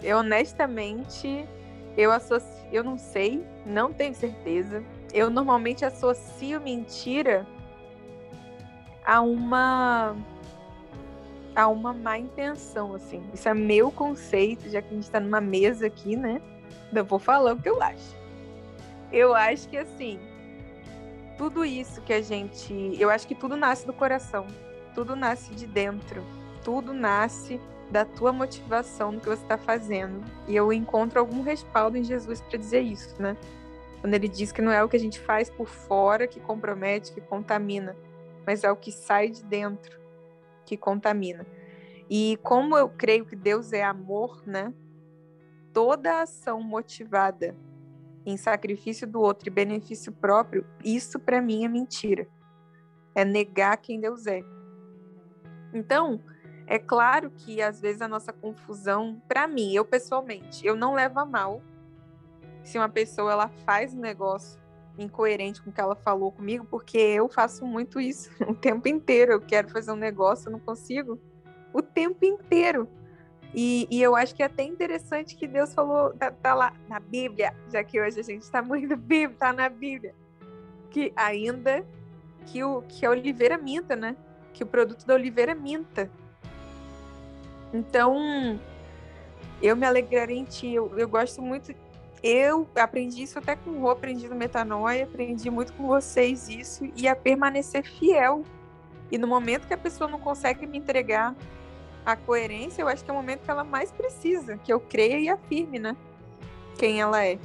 eu 0.02 0.20
honestamente 0.20 1.46
eu 1.96 2.12
associo, 2.12 2.53
eu 2.74 2.84
não 2.84 2.98
sei, 2.98 3.46
não 3.66 3.94
tenho 3.94 4.16
certeza. 4.16 4.84
Eu 5.14 5.30
normalmente 5.30 5.86
associo 5.86 6.60
mentira 6.60 7.46
a 9.06 9.22
uma 9.22 10.16
a 11.56 11.68
uma 11.68 11.94
má 11.94 12.18
intenção, 12.18 12.96
assim. 12.96 13.24
Isso 13.32 13.48
é 13.48 13.54
meu 13.54 13.92
conceito, 13.92 14.68
já 14.70 14.82
que 14.82 14.88
a 14.90 14.94
gente 14.96 15.04
está 15.04 15.20
numa 15.20 15.40
mesa 15.40 15.86
aqui, 15.86 16.16
né? 16.16 16.42
Eu 16.92 17.06
vou 17.06 17.20
falar 17.20 17.54
o 17.54 17.62
que 17.62 17.70
eu 17.70 17.82
acho. 17.82 18.16
Eu 19.12 19.36
acho 19.36 19.70
que 19.70 19.78
assim, 19.78 20.20
tudo 21.38 21.64
isso 21.64 22.02
que 22.02 22.12
a 22.12 22.22
gente. 22.22 22.96
Eu 23.00 23.12
acho 23.12 23.28
que 23.28 23.36
tudo 23.36 23.56
nasce 23.56 23.86
do 23.86 23.94
coração. 23.94 24.48
Tudo 24.96 25.16
nasce 25.16 25.54
de 25.54 25.68
dentro. 25.68 26.24
Tudo 26.64 26.92
nasce 26.92 27.60
da 27.92 28.06
tua 28.06 28.32
motivação 28.32 29.12
no 29.12 29.20
que 29.20 29.28
você 29.28 29.44
está 29.44 29.58
fazendo. 29.58 30.24
E 30.48 30.56
eu 30.56 30.72
encontro 30.74 31.20
algum 31.20 31.42
respaldo 31.42 31.98
em 31.98 32.04
Jesus 32.04 32.42
para 32.42 32.58
dizer 32.58 32.82
isso, 32.82 33.22
né? 33.22 33.38
Quando 34.02 34.14
ele 34.14 34.28
diz 34.28 34.52
que 34.52 34.62
não 34.62 34.72
é 34.72 34.84
o 34.84 34.90
que 34.90 34.98
a 34.98 35.00
gente 35.00 35.20
faz 35.20 35.50
por 35.50 35.68
fora 35.68 36.28
que 36.28 36.40
compromete, 36.40 37.14
que 37.14 37.22
contamina, 37.22 37.96
mas 38.46 38.64
é 38.64 38.72
o 38.72 38.76
que 38.76 38.92
sai 38.92 39.30
de 39.30 39.44
dentro 39.44 39.98
que 40.66 40.76
contamina. 40.76 41.46
E 42.10 42.38
como 42.44 42.78
eu 42.78 42.90
creio 42.90 43.26
que 43.26 43.36
Deus 43.36 43.72
é 43.72 43.84
amor, 43.84 44.44
né? 44.46 44.74
Toda 45.72 46.22
ação 46.22 46.62
motivada 46.62 47.56
em 48.26 48.38
sacrifício 48.38 49.08
do 49.08 49.22
outro 49.22 49.50
e 49.50 49.52
benefício 49.52 50.12
próprio, 50.12 50.66
isso 50.84 51.20
para 51.20 51.42
mim 51.42 51.66
é 51.66 51.68
mentira. 51.68 52.28
É 53.16 53.24
negar 53.24 53.78
quem 53.78 54.00
Deus 54.00 54.28
é. 54.28 54.42
Então, 55.74 56.22
é 56.66 56.80
claro 56.80 57.32
que 57.32 57.62
às 57.62 57.80
vezes 57.80 58.02
a 58.02 58.08
nossa 58.08 58.32
confusão, 58.32 59.22
para 59.28 59.48
mim, 59.48 59.74
eu 59.74 59.86
pessoalmente, 59.86 60.66
eu 60.66 60.76
não 60.76 60.94
levo 60.94 61.20
a 61.20 61.26
mal 61.26 61.62
se 62.64 62.78
uma 62.78 62.90
pessoa 62.90 63.32
ela 63.32 63.50
faz 63.66 63.94
um 63.94 64.00
negócio 64.00 64.62
incoerente 64.98 65.62
com 65.62 65.70
o 65.70 65.74
que 65.74 65.82
ela 65.82 65.96
falou 65.96 66.32
comigo, 66.32 66.66
porque 66.70 66.98
eu 66.98 67.28
faço 67.28 67.66
muito 67.66 68.00
isso 68.00 68.30
o 68.48 68.54
tempo 68.54 68.88
inteiro. 68.88 69.34
Eu 69.34 69.42
quero 69.42 69.70
fazer 69.70 69.92
um 69.92 69.98
negócio, 69.98 70.48
eu 70.48 70.54
não 70.54 70.60
consigo 70.60 71.20
o 71.74 71.82
tempo 71.82 72.24
inteiro. 72.24 72.88
E, 73.54 73.88
e, 73.92 74.02
eu 74.02 74.16
acho 74.16 74.34
que 74.34 74.42
é 74.42 74.48
até 74.48 74.64
interessante 74.64 75.36
que 75.36 75.48
Deus 75.48 75.74
falou, 75.76 76.12
tá, 76.14 76.32
tá 76.32 76.56
lá 76.56 76.74
na 76.90 77.00
Bíblia, 77.00 77.56
já 77.72 77.84
que 77.84 78.02
hoje 78.02 78.20
a 78.20 78.24
gente 78.24 78.42
está 78.42 78.64
muito 78.64 78.98
Bíblia, 78.98 79.38
tá 79.38 79.54
na 79.54 79.70
Bíblia, 79.70 80.16
que 80.90 81.14
ainda 81.16 81.86
que, 82.48 82.64
o, 82.64 82.82
que 82.82 83.06
a 83.06 83.12
oliveira 83.12 83.58
minta, 83.58 83.96
né? 83.96 84.16
Que 84.54 84.64
o 84.64 84.68
produto 84.68 85.06
da 85.06 85.14
oliveira 85.14 85.54
minta. 85.54 86.10
Então, 87.74 88.60
eu 89.62 89.76
me 89.76 89.86
alegrarei 89.86 90.38
em 90.38 90.46
ti, 90.46 90.74
eu, 90.74 90.92
eu 90.98 91.08
gosto 91.08 91.42
muito. 91.42 91.74
Eu 92.22 92.68
aprendi 92.76 93.24
isso 93.24 93.38
até 93.40 93.56
com 93.56 93.72
o 93.72 93.82
Rô, 93.82 93.90
aprendi 93.90 94.30
no 94.30 94.36
Metanoia, 94.36 95.04
aprendi 95.04 95.50
muito 95.50 95.74
com 95.74 95.88
vocês 95.88 96.48
isso, 96.48 96.88
e 96.96 97.08
a 97.08 97.16
permanecer 97.16 97.84
fiel. 97.84 98.44
E 99.12 99.18
no 99.18 99.28
momento 99.28 99.68
que 99.68 99.74
a 99.74 99.78
pessoa 99.78 100.10
não 100.10 100.20
consegue 100.20 100.66
me 100.66 100.78
entregar 100.78 101.36
a 102.06 102.16
coerência, 102.16 102.82
eu 102.82 102.88
acho 102.88 103.04
que 103.04 103.10
é 103.10 103.14
o 103.14 103.16
momento 103.18 103.42
que 103.42 103.52
ela 103.52 103.64
mais 103.64 103.92
precisa, 103.92 104.58
que 104.58 104.72
eu 104.72 104.80
creia 104.80 105.20
e 105.20 105.30
afirme, 105.30 105.80
né? 105.80 105.96
Quem 106.78 107.02
ela 107.02 107.26
é. 107.26 107.38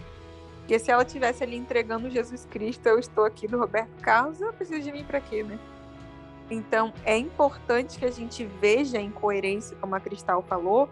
Porque 0.61 0.79
se 0.79 0.91
ela 0.91 1.05
tivesse 1.05 1.43
ali 1.43 1.57
entregando 1.57 2.11
Jesus 2.11 2.47
Cristo, 2.51 2.87
eu 2.87 2.99
estou 2.99 3.25
aqui 3.25 3.49
do 3.49 3.59
Roberto 3.59 4.01
Carlos, 4.03 4.41
eu 4.41 4.53
preciso 4.53 4.83
de 4.83 4.93
mim 4.93 5.05
para 5.05 5.21
quê, 5.21 5.43
né? 5.43 5.59
Então, 6.51 6.93
é 7.05 7.17
importante 7.17 7.99
que 7.99 8.05
a 8.05 8.11
gente 8.11 8.45
veja 8.45 8.99
a 8.99 9.03
incoerência, 9.03 9.77
como 9.81 9.95
a 9.95 10.01
Cristal 10.01 10.43
falou, 10.43 10.89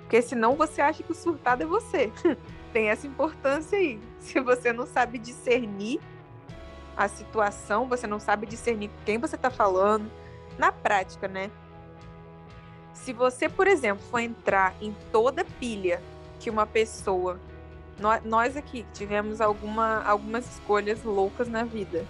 porque 0.00 0.20
senão 0.20 0.56
você 0.56 0.82
acha 0.82 1.02
que 1.02 1.12
o 1.12 1.14
surtado 1.14 1.62
é 1.62 1.66
você. 1.66 2.12
Tem 2.72 2.88
essa 2.88 3.06
importância 3.06 3.78
aí. 3.78 4.00
Se 4.18 4.40
você 4.40 4.72
não 4.72 4.86
sabe 4.86 5.18
discernir 5.18 6.00
a 6.96 7.08
situação, 7.08 7.88
você 7.88 8.06
não 8.06 8.20
sabe 8.20 8.46
discernir 8.46 8.90
quem 9.04 9.18
você 9.18 9.36
está 9.36 9.50
falando, 9.50 10.10
na 10.58 10.70
prática, 10.70 11.26
né? 11.26 11.50
Se 12.92 13.12
você, 13.12 13.48
por 13.48 13.66
exemplo, 13.66 14.04
for 14.10 14.18
entrar 14.18 14.74
em 14.80 14.94
toda 15.10 15.44
pilha 15.44 16.02
que 16.38 16.50
uma 16.50 16.66
pessoa. 16.66 17.38
Nós 18.24 18.56
aqui 18.56 18.86
tivemos 18.94 19.40
alguma, 19.40 20.02
algumas 20.04 20.50
escolhas 20.54 21.04
loucas 21.04 21.48
na 21.48 21.64
vida 21.64 22.06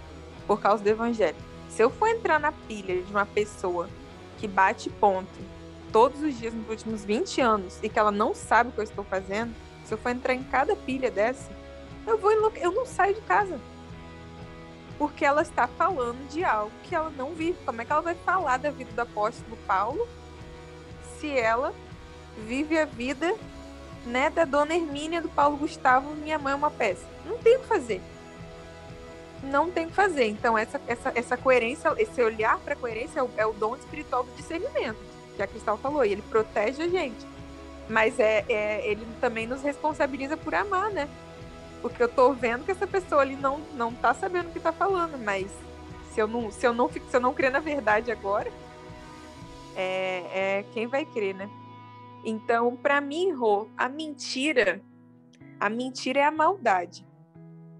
por 0.47 0.61
causa 0.61 0.81
do 0.81 0.87
evangelho. 0.87 1.50
Se 1.71 1.81
eu 1.81 1.89
for 1.89 2.07
entrar 2.07 2.39
na 2.39 2.51
pilha 2.51 3.01
de 3.01 3.11
uma 3.11 3.25
pessoa 3.25 3.89
que 4.37 4.47
bate 4.47 4.89
ponto 4.89 5.29
todos 5.91 6.21
os 6.21 6.37
dias 6.37 6.53
nos 6.53 6.69
últimos 6.69 7.03
20 7.05 7.41
anos 7.41 7.79
e 7.81 7.89
que 7.89 7.97
ela 7.97 8.11
não 8.11 8.35
sabe 8.35 8.69
o 8.69 8.73
que 8.73 8.79
eu 8.79 8.83
estou 8.83 9.03
fazendo, 9.05 9.53
se 9.85 9.93
eu 9.93 9.97
for 9.97 10.09
entrar 10.09 10.33
em 10.33 10.43
cada 10.43 10.75
pilha 10.75 11.09
dessa, 11.09 11.49
eu 12.05 12.17
vou 12.17 12.31
eu 12.31 12.71
não 12.71 12.85
saio 12.85 13.15
de 13.15 13.21
casa. 13.21 13.59
porque 14.97 15.25
ela 15.25 15.41
está 15.41 15.67
falando 15.67 16.27
de 16.29 16.43
algo 16.43 16.71
que 16.83 16.93
ela 16.93 17.09
não 17.09 17.33
vive. 17.33 17.57
Como 17.65 17.81
é 17.81 17.85
que 17.85 17.91
ela 17.91 18.01
vai 18.01 18.15
falar 18.15 18.57
da 18.57 18.69
vida 18.69 18.91
do 18.91 19.01
apóstolo 19.01 19.57
Paulo 19.65 20.07
se 21.19 21.35
ela 21.35 21.73
vive 22.45 22.77
a 22.77 22.85
vida 22.85 23.33
né, 24.05 24.29
da 24.29 24.45
dona 24.45 24.75
Hermínia, 24.75 25.21
do 25.21 25.29
Paulo 25.29 25.57
Gustavo, 25.57 26.13
Minha 26.15 26.37
Mãe 26.37 26.53
é 26.53 26.55
uma 26.55 26.69
Peça? 26.69 27.05
Não 27.25 27.37
tem 27.37 27.57
o 27.57 27.61
que 27.61 27.67
fazer. 27.67 28.01
Não 29.43 29.71
tem 29.71 29.85
o 29.85 29.89
que 29.89 29.95
fazer. 29.95 30.27
Então, 30.27 30.57
essa, 30.57 30.79
essa, 30.87 31.11
essa 31.15 31.37
coerência, 31.37 31.93
esse 31.97 32.21
olhar 32.21 32.59
para 32.59 32.73
a 32.73 32.77
coerência 32.77 33.19
é 33.19 33.23
o, 33.23 33.29
é 33.37 33.45
o 33.45 33.53
dom 33.53 33.75
espiritual 33.75 34.23
do 34.23 34.31
discernimento, 34.35 34.97
que 35.35 35.41
a 35.41 35.47
Cristal 35.47 35.77
falou, 35.77 36.05
e 36.05 36.11
ele 36.11 36.21
protege 36.21 36.83
a 36.83 36.87
gente. 36.87 37.25
Mas 37.89 38.19
é, 38.19 38.45
é, 38.47 38.87
ele 38.87 39.05
também 39.19 39.47
nos 39.47 39.61
responsabiliza 39.61 40.37
por 40.37 40.53
amar, 40.53 40.91
né? 40.91 41.09
Porque 41.81 42.01
eu 42.01 42.07
tô 42.07 42.31
vendo 42.33 42.63
que 42.63 42.71
essa 42.71 42.85
pessoa 42.85 43.21
ali 43.21 43.35
não, 43.35 43.59
não 43.73 43.93
tá 43.93 44.13
sabendo 44.13 44.49
o 44.49 44.51
que 44.51 44.59
tá 44.59 44.71
falando, 44.71 45.17
mas 45.17 45.51
se 46.13 46.19
eu 46.19 46.27
não, 46.27 46.51
se 46.51 46.65
eu 46.65 46.73
não, 46.73 46.89
se 46.89 47.01
eu 47.11 47.19
não 47.19 47.33
crer 47.33 47.51
na 47.51 47.59
verdade 47.59 48.11
agora, 48.11 48.51
é, 49.75 50.59
é 50.59 50.65
quem 50.71 50.85
vai 50.85 51.05
crer, 51.05 51.33
né? 51.33 51.49
Então, 52.23 52.75
para 52.75 53.01
mim, 53.01 53.31
Rô, 53.31 53.67
a 53.75 53.89
mentira, 53.89 54.81
a 55.59 55.69
mentira 55.69 56.19
é 56.19 56.23
a 56.23 56.31
maldade. 56.31 57.05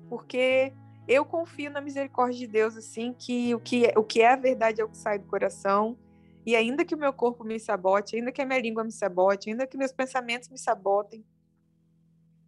Porque 0.10 0.74
eu 1.08 1.26
confio 1.26 1.72
na 1.72 1.82
misericórdia 1.82 2.40
de 2.40 2.48
Deus, 2.48 2.78
assim, 2.78 3.14
que 3.14 3.54
o 3.56 3.60
que, 3.60 3.86
é, 3.86 3.94
o 3.98 4.04
que 4.04 4.22
é 4.22 4.32
a 4.32 4.36
verdade 4.36 4.82
é 4.82 4.84
o 4.84 4.90
que 4.90 4.98
sai 4.98 5.20
do 5.20 5.28
coração. 5.28 5.98
E 6.46 6.56
ainda 6.56 6.86
que 6.86 6.96
o 6.96 6.98
meu 6.98 7.14
corpo 7.14 7.44
me 7.44 7.60
sabote, 7.60 8.16
ainda 8.16 8.32
que 8.32 8.42
a 8.42 8.46
minha 8.46 8.60
língua 8.60 8.84
me 8.84 8.92
sabote, 8.92 9.50
ainda 9.50 9.68
que 9.68 9.78
meus 9.78 9.92
pensamentos 9.92 10.50
me 10.50 10.58
sabotem, 10.58 11.26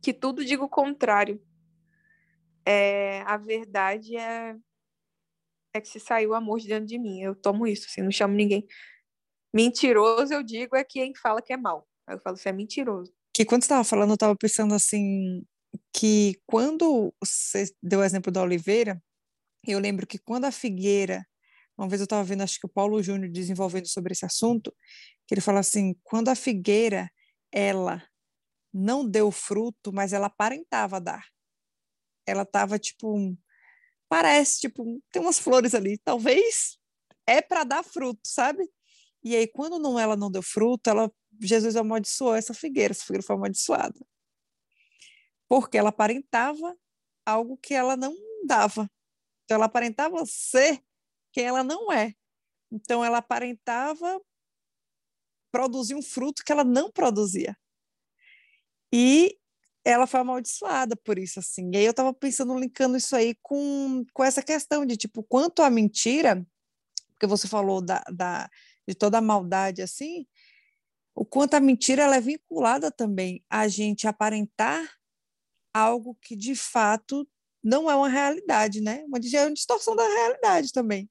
que 0.02 0.14
tudo 0.14 0.44
diga 0.44 0.64
o 0.64 0.70
contrário. 0.70 1.42
É, 2.66 3.22
a 3.22 3.38
verdade 3.38 4.16
é, 4.16 4.56
é 5.74 5.82
que 5.82 5.88
se 5.88 6.00
saiu 6.00 6.32
o 6.32 6.34
amor 6.34 6.60
de 6.60 6.68
dentro 6.68 6.86
de 6.86 6.98
mim. 6.98 7.22
Eu 7.22 7.36
tomo 7.36 7.68
isso, 7.68 7.88
assim, 7.88 8.02
não 8.02 8.12
chamo 8.12 8.34
ninguém. 8.34 8.66
Mentiroso, 9.54 10.34
eu 10.34 10.42
digo, 10.42 10.76
é 10.76 10.84
quem 10.84 11.14
fala 11.16 11.42
que 11.42 11.54
é 11.54 11.58
mal. 11.58 11.88
Aí 12.08 12.16
eu 12.16 12.20
falo, 12.20 12.38
você 12.38 12.50
é 12.50 12.54
mentiroso. 12.54 13.14
Que 13.34 13.46
quando 13.46 13.62
você 13.62 13.66
estava 13.66 13.84
falando, 13.84 14.10
eu 14.10 14.16
estava 14.16 14.36
pensando 14.36 14.74
assim, 14.74 15.44
que 15.94 16.42
quando 16.48 17.14
você 17.22 17.66
deu 17.82 18.00
o 18.00 18.04
exemplo 18.04 18.32
da 18.32 18.42
oliveira, 18.42 19.02
eu 19.66 19.80
lembro 19.80 20.08
que 20.08 20.18
quando 20.18 20.46
a 20.46 20.52
figueira, 20.52 21.26
uma 21.78 21.88
vez 21.88 22.02
eu 22.02 22.06
estava 22.06 22.24
vendo, 22.24 22.44
acho 22.44 22.60
que 22.60 22.66
o 22.66 22.70
Paulo 22.70 23.02
Júnior 23.02 23.32
desenvolvendo 23.32 23.88
sobre 23.88 24.14
esse 24.14 24.26
assunto, 24.26 24.74
que 25.28 25.34
ele 25.36 25.42
fala 25.42 25.60
assim, 25.60 25.96
quando 26.04 26.30
a 26.30 26.36
figueira, 26.36 27.10
ela 27.52 28.04
não 28.74 29.08
deu 29.08 29.32
fruto, 29.32 29.94
mas 29.94 30.14
ela 30.14 30.28
aparentava 30.28 31.00
dar. 31.00 31.24
Ela 32.28 32.44
estava 32.44 32.80
tipo, 32.80 33.38
parece 34.10 34.62
tipo, 34.62 35.02
tem 35.12 35.22
umas 35.22 35.40
flores 35.40 35.76
ali, 35.76 35.98
talvez 36.00 36.78
é 37.28 37.42
para 37.42 37.64
dar 37.64 37.84
fruto, 37.84 38.22
sabe? 38.26 38.68
E 39.24 39.36
aí 39.36 39.48
quando 39.48 39.80
não 39.80 40.00
ela 40.00 40.18
não 40.18 40.32
deu 40.32 40.44
fruto, 40.44 40.90
ela 40.90 41.12
Jesus 41.42 41.76
amaldiçoou 41.76 42.36
essa 42.36 42.54
figueira, 42.54 42.94
essa 42.94 43.06
figueira 43.06 43.26
foi 43.26 43.36
amaldiçoada. 43.36 44.00
Porque 45.48 45.78
ela 45.78 45.90
aparentava 45.90 46.78
algo 47.26 47.58
que 47.58 47.74
ela 47.74 47.96
não 47.96 48.16
dava. 48.46 48.90
Então 49.44 49.56
ela 49.56 49.66
aparentava 49.66 50.26
ser 50.26 50.82
quem 51.32 51.46
ela 51.46 51.64
não 51.64 51.92
é. 51.92 52.14
Então 52.72 53.04
ela 53.04 53.20
aparentava 53.20 54.22
produzir 55.52 55.96
um 55.96 56.02
fruto 56.02 56.44
que 56.44 56.52
ela 56.52 56.64
não 56.64 56.92
produzia. 56.92 57.56
E 58.92 59.38
ela 59.86 60.08
foi 60.08 60.22
amaldiçoada 60.22 60.96
por 60.96 61.20
isso, 61.20 61.40
assim. 61.40 61.70
E 61.74 61.78
aí 61.78 61.86
eu 61.86 61.92
estava 61.92 62.14
pensando, 62.14 62.58
linkando 62.58 62.98
isso 62.98 63.16
aí 63.16 63.36
com, 63.42 64.06
com 64.14 64.24
essa 64.24 64.42
questão 64.42 64.86
de, 64.86 64.96
tipo, 64.96 65.24
quanto 65.24 65.62
a 65.62 65.70
mentira, 65.70 66.46
porque 67.10 67.28
você 67.28 67.48
falou 67.48 67.82
da, 67.82 68.04
da, 68.12 68.50
de 68.88 68.96
toda 68.96 69.18
a 69.18 69.22
maldade, 69.22 69.82
assim, 69.82 70.26
o 71.14 71.26
quanto 71.26 71.54
a 71.56 71.60
mentira 71.60 72.04
ela 72.04 72.16
é 72.16 72.22
vinculada 72.22 72.92
também 72.92 73.44
a 73.50 73.68
gente 73.68 74.08
aparentar 74.08 74.90
algo 75.74 76.18
que, 76.22 76.36
de 76.36 76.56
fato, 76.56 77.28
não 77.64 77.90
é 77.90 77.96
uma 77.96 78.10
realidade, 78.10 78.82
né? 78.82 79.04
Uma, 79.08 79.18
é 79.18 79.42
uma 79.42 79.54
distorção 79.54 79.96
da 79.96 80.06
realidade 80.06 80.72
também. 80.72 81.10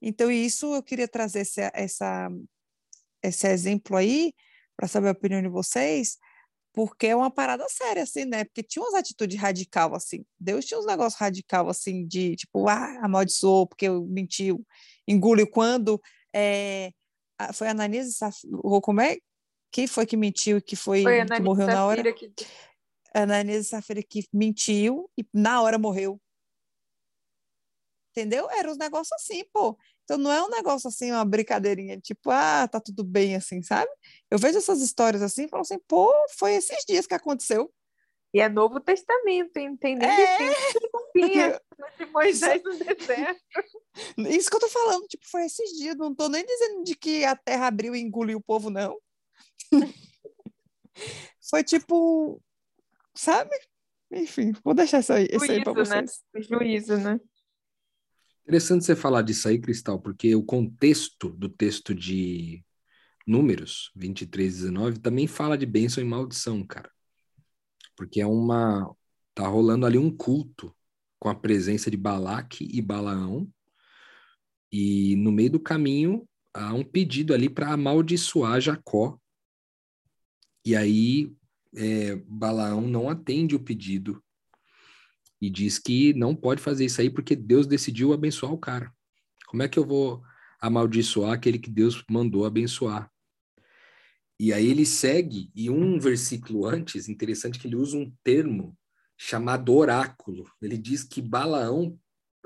Então, 0.00 0.30
isso 0.30 0.74
eu 0.74 0.82
queria 0.82 1.06
trazer 1.06 1.40
esse, 1.40 1.60
essa, 1.72 2.28
esse 3.22 3.46
exemplo 3.46 3.96
aí, 3.96 4.32
para 4.76 4.88
saber 4.88 5.08
a 5.08 5.12
opinião 5.12 5.40
de 5.40 5.48
vocês, 5.48 6.18
porque 6.72 7.08
é 7.08 7.16
uma 7.16 7.30
parada 7.30 7.64
séria, 7.68 8.02
assim, 8.02 8.24
né? 8.24 8.44
Porque 8.44 8.62
tinha 8.62 8.82
umas 8.82 8.94
atitudes 8.94 9.38
radical, 9.38 9.94
assim. 9.94 10.24
Deus 10.40 10.64
tinha 10.64 10.80
uns 10.80 10.86
negócios 10.86 11.20
radical, 11.20 11.68
assim, 11.68 12.06
de 12.06 12.34
tipo, 12.34 12.66
ah, 12.68 12.98
amaldiçoou 13.02 13.66
porque 13.66 13.88
mentiu, 13.88 14.66
engoliu 15.06 15.46
quando. 15.46 16.00
É, 16.34 16.90
foi 17.52 17.68
Ananias 17.68 18.08
e 18.08 18.12
Safira, 18.12 18.56
como 18.82 19.00
é? 19.00 19.18
Quem 19.70 19.86
foi 19.86 20.06
que 20.06 20.16
mentiu 20.16 20.58
e 20.58 20.62
que 20.62 20.76
foi, 20.76 21.02
foi 21.02 21.24
que 21.24 21.40
morreu 21.40 21.66
na 21.66 21.86
hora? 21.86 22.12
Que... 22.12 22.32
Ananias 23.14 23.66
e 23.66 23.68
Safira 23.68 24.02
que 24.02 24.26
mentiu 24.32 25.10
e 25.18 25.24
na 25.32 25.60
hora 25.62 25.78
morreu. 25.78 26.20
Entendeu? 28.10 28.48
Era 28.50 28.70
uns 28.70 28.76
negócios 28.76 29.12
assim, 29.12 29.44
pô. 29.52 29.76
Então 30.04 30.18
não 30.18 30.30
é 30.30 30.42
um 30.42 30.50
negócio 30.50 30.88
assim, 30.88 31.10
uma 31.10 31.24
brincadeirinha, 31.24 31.98
tipo, 31.98 32.30
ah, 32.30 32.68
tá 32.68 32.78
tudo 32.78 33.02
bem, 33.02 33.34
assim, 33.34 33.62
sabe? 33.62 33.90
Eu 34.30 34.38
vejo 34.38 34.58
essas 34.58 34.82
histórias 34.82 35.22
assim 35.22 35.44
e 35.44 35.48
falo 35.48 35.62
assim, 35.62 35.78
pô, 35.88 36.12
foi 36.36 36.54
esses 36.54 36.84
dias 36.86 37.06
que 37.06 37.14
aconteceu. 37.14 37.72
E 38.34 38.40
é 38.40 38.48
Novo 38.48 38.80
Testamento, 38.80 39.58
entendeu? 39.58 40.08
É... 40.08 40.38
de 41.98 42.06
Moisés 42.06 42.62
no 42.62 42.76
deserto. 42.76 43.42
Isso 44.18 44.50
que 44.50 44.56
eu 44.56 44.60
tô 44.60 44.68
falando, 44.68 45.06
tipo, 45.06 45.28
foi 45.28 45.44
esses 45.44 45.70
dias, 45.78 45.96
não 45.96 46.14
tô 46.14 46.28
nem 46.28 46.44
dizendo 46.44 46.84
de 46.84 46.96
que 46.96 47.24
a 47.24 47.36
terra 47.36 47.66
abriu 47.66 47.94
e 47.94 48.00
engoliu 48.00 48.38
o 48.38 48.42
povo, 48.42 48.70
não. 48.70 48.98
foi 51.50 51.62
tipo, 51.62 52.40
sabe? 53.14 53.54
Enfim, 54.10 54.52
vou 54.64 54.74
deixar 54.74 55.00
isso 55.00 55.12
aí, 55.12 55.28
isso 55.30 55.50
aí 55.50 55.62
pra 55.62 55.72
né? 55.72 55.84
vocês. 55.84 56.22
Né? 56.34 56.42
Juízo, 56.42 56.96
né? 56.98 57.18
Interessante 58.42 58.84
você 58.84 58.96
falar 58.96 59.22
disso 59.22 59.48
aí, 59.48 59.58
Cristal, 59.58 60.00
porque 60.00 60.34
o 60.34 60.42
contexto 60.42 61.30
do 61.30 61.48
texto 61.48 61.94
de 61.94 62.64
Números 63.26 63.92
23, 63.94 64.52
19 64.62 64.98
também 64.98 65.26
fala 65.26 65.56
de 65.56 65.64
bênção 65.64 66.02
e 66.02 66.06
maldição, 66.06 66.64
cara. 66.66 66.90
Porque 67.96 68.20
é 68.20 68.26
uma. 68.26 68.94
Tá 69.34 69.46
rolando 69.46 69.86
ali 69.86 69.96
um 69.96 70.14
culto 70.14 70.74
com 71.18 71.28
a 71.28 71.34
presença 71.34 71.90
de 71.90 71.96
Balaque 71.96 72.68
e 72.70 72.82
Balaão. 72.82 73.48
E 74.70 75.14
no 75.16 75.30
meio 75.30 75.52
do 75.52 75.60
caminho 75.60 76.28
há 76.52 76.74
um 76.74 76.84
pedido 76.84 77.32
ali 77.32 77.48
para 77.48 77.72
amaldiçoar 77.72 78.60
Jacó. 78.60 79.18
E 80.64 80.76
aí 80.76 81.32
é, 81.74 82.16
Balaão 82.26 82.82
não 82.82 83.08
atende 83.08 83.54
o 83.54 83.60
pedido 83.60 84.22
e 85.40 85.50
diz 85.50 85.78
que 85.78 86.12
não 86.14 86.36
pode 86.36 86.62
fazer 86.62 86.84
isso 86.84 87.00
aí 87.00 87.10
porque 87.10 87.34
Deus 87.34 87.66
decidiu 87.66 88.12
abençoar 88.12 88.52
o 88.52 88.58
cara. 88.58 88.92
Como 89.46 89.62
é 89.62 89.68
que 89.68 89.78
eu 89.78 89.84
vou 89.84 90.22
amaldiçoar 90.60 91.32
aquele 91.32 91.58
que 91.58 91.70
Deus 91.70 92.04
mandou 92.08 92.44
abençoar? 92.44 93.10
E 94.38 94.52
aí 94.52 94.66
ele 94.66 94.84
segue, 94.84 95.52
e 95.54 95.70
um 95.70 96.00
versículo 96.00 96.66
antes, 96.66 97.08
interessante 97.08 97.58
que 97.58 97.66
ele 97.66 97.76
usa 97.76 97.96
um 97.96 98.12
termo 98.24 98.76
chamado 99.16 99.72
oráculo. 99.72 100.50
Ele 100.60 100.76
diz 100.76 101.04
que 101.04 101.22
Balaão 101.22 101.96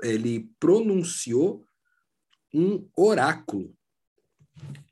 ele 0.03 0.51
pronunciou 0.59 1.65
um 2.53 2.87
oráculo. 2.95 3.75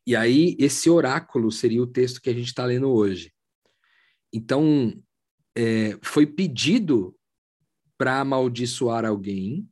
E 0.05 0.15
aí 0.15 0.55
esse 0.59 0.89
oráculo 0.89 1.51
seria 1.51 1.81
o 1.81 1.87
texto 1.87 2.21
que 2.21 2.29
a 2.29 2.33
gente 2.33 2.47
está 2.47 2.65
lendo 2.65 2.89
hoje. 2.89 3.34
Então 4.35 4.93
é, 5.55 5.97
foi 6.03 6.25
pedido 6.25 7.15
para 7.97 8.19
amaldiçoar 8.19 9.05
alguém, 9.05 9.65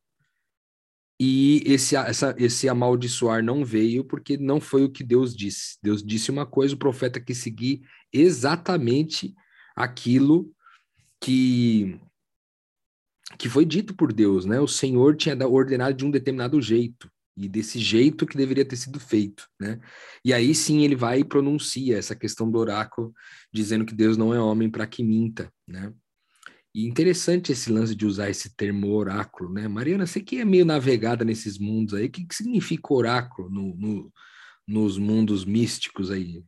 e 1.20 1.62
esse, 1.66 1.96
essa, 1.96 2.36
esse 2.38 2.68
amaldiçoar 2.68 3.44
não 3.44 3.64
veio 3.64 4.04
porque 4.04 4.38
não 4.38 4.60
foi 4.60 4.84
o 4.84 4.90
que 4.90 5.04
Deus 5.04 5.36
disse. 5.36 5.78
Deus 5.82 6.04
disse 6.04 6.32
uma 6.32 6.46
coisa, 6.46 6.76
o 6.76 6.78
profeta 6.78 7.20
quis 7.20 7.38
seguir 7.38 7.82
exatamente 8.12 9.34
aquilo 9.76 10.54
que, 11.22 12.00
que 13.38 13.48
foi 13.48 13.64
dito 13.66 13.96
por 13.96 14.12
Deus, 14.12 14.46
né? 14.46 14.60
O 14.60 14.68
Senhor 14.68 15.16
tinha 15.16 15.38
ordenado 15.48 15.96
de 15.96 16.06
um 16.06 16.12
determinado 16.12 16.62
jeito, 16.62 17.10
e 17.36 17.50
desse 17.50 17.80
jeito 17.80 18.26
que 18.26 18.38
deveria 18.38 18.66
ter 18.66 18.76
sido 18.76 19.00
feito, 19.00 19.48
né? 19.60 19.80
E 20.24 20.34
aí 20.34 20.54
sim 20.54 20.84
ele 20.84 20.96
vai 20.96 21.20
e 21.20 21.26
pronuncia 21.26 21.98
essa 21.98 22.16
questão 22.16 22.50
do 22.50 22.60
oráculo, 22.60 23.14
dizendo 23.52 23.86
que 23.86 23.96
Deus 23.96 24.18
não 24.18 24.34
é 24.34 24.40
homem 24.40 24.70
para 24.70 24.86
que 24.86 25.04
minta, 25.04 25.52
né? 25.68 25.92
E 26.76 26.88
interessante 26.88 27.52
esse 27.52 27.72
lance 27.72 27.96
de 27.96 28.06
usar 28.06 28.30
esse 28.30 28.56
termo 28.56 28.92
oráculo, 28.94 29.52
né? 29.52 29.68
Mariana, 29.68 30.08
você 30.08 30.22
que 30.22 30.40
é 30.40 30.46
meio 30.46 30.66
navegada 30.66 31.26
nesses 31.26 31.60
mundos 31.60 31.94
aí, 31.94 32.06
o 32.06 32.12
que, 32.12 32.26
que 32.26 32.36
significa 32.36 32.94
oráculo 32.94 33.50
no, 33.50 33.76
no, 33.76 34.14
nos 34.68 34.98
mundos 34.98 35.46
místicos 35.46 36.10
aí? 36.10 36.44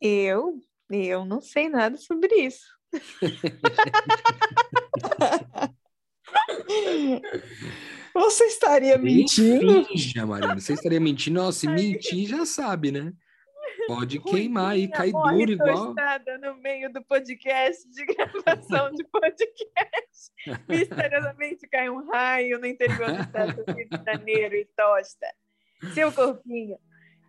Eu? 0.00 0.60
Eu 0.90 1.24
não 1.24 1.40
sei 1.40 1.68
nada 1.68 1.96
sobre 1.96 2.34
isso. 2.34 2.66
Você 8.14 8.44
estaria 8.44 8.98
mentindo? 8.98 9.84
Finja, 9.86 10.26
Mariana. 10.26 10.60
Você 10.60 10.74
estaria 10.74 11.00
mentindo? 11.00 11.40
Nossa, 11.40 11.60
se 11.60 11.68
mentir, 11.68 12.28
já 12.28 12.44
sabe, 12.44 12.92
né? 12.92 13.12
Pode 13.86 14.20
queimar 14.20 14.78
e 14.78 14.86
cair 14.86 15.12
morre 15.12 15.38
duro 15.46 15.52
igual. 15.52 15.94
no 16.40 16.54
meio 16.62 16.92
do 16.92 17.02
podcast 17.04 17.88
de 17.90 18.04
gravação 18.14 18.92
de 18.92 19.02
podcast. 19.04 20.30
Misteriosamente 20.68 21.66
cai 21.68 21.90
um 21.90 22.08
raio 22.08 22.60
no 22.60 22.66
interior 22.66 23.12
do 23.12 23.20
Estados 23.22 23.64
Unidos 23.66 23.98
de 23.98 24.04
Janeiro 24.04 24.54
e 24.54 24.64
tosta. 24.76 25.26
Seu 25.94 26.12
corpinho 26.12 26.76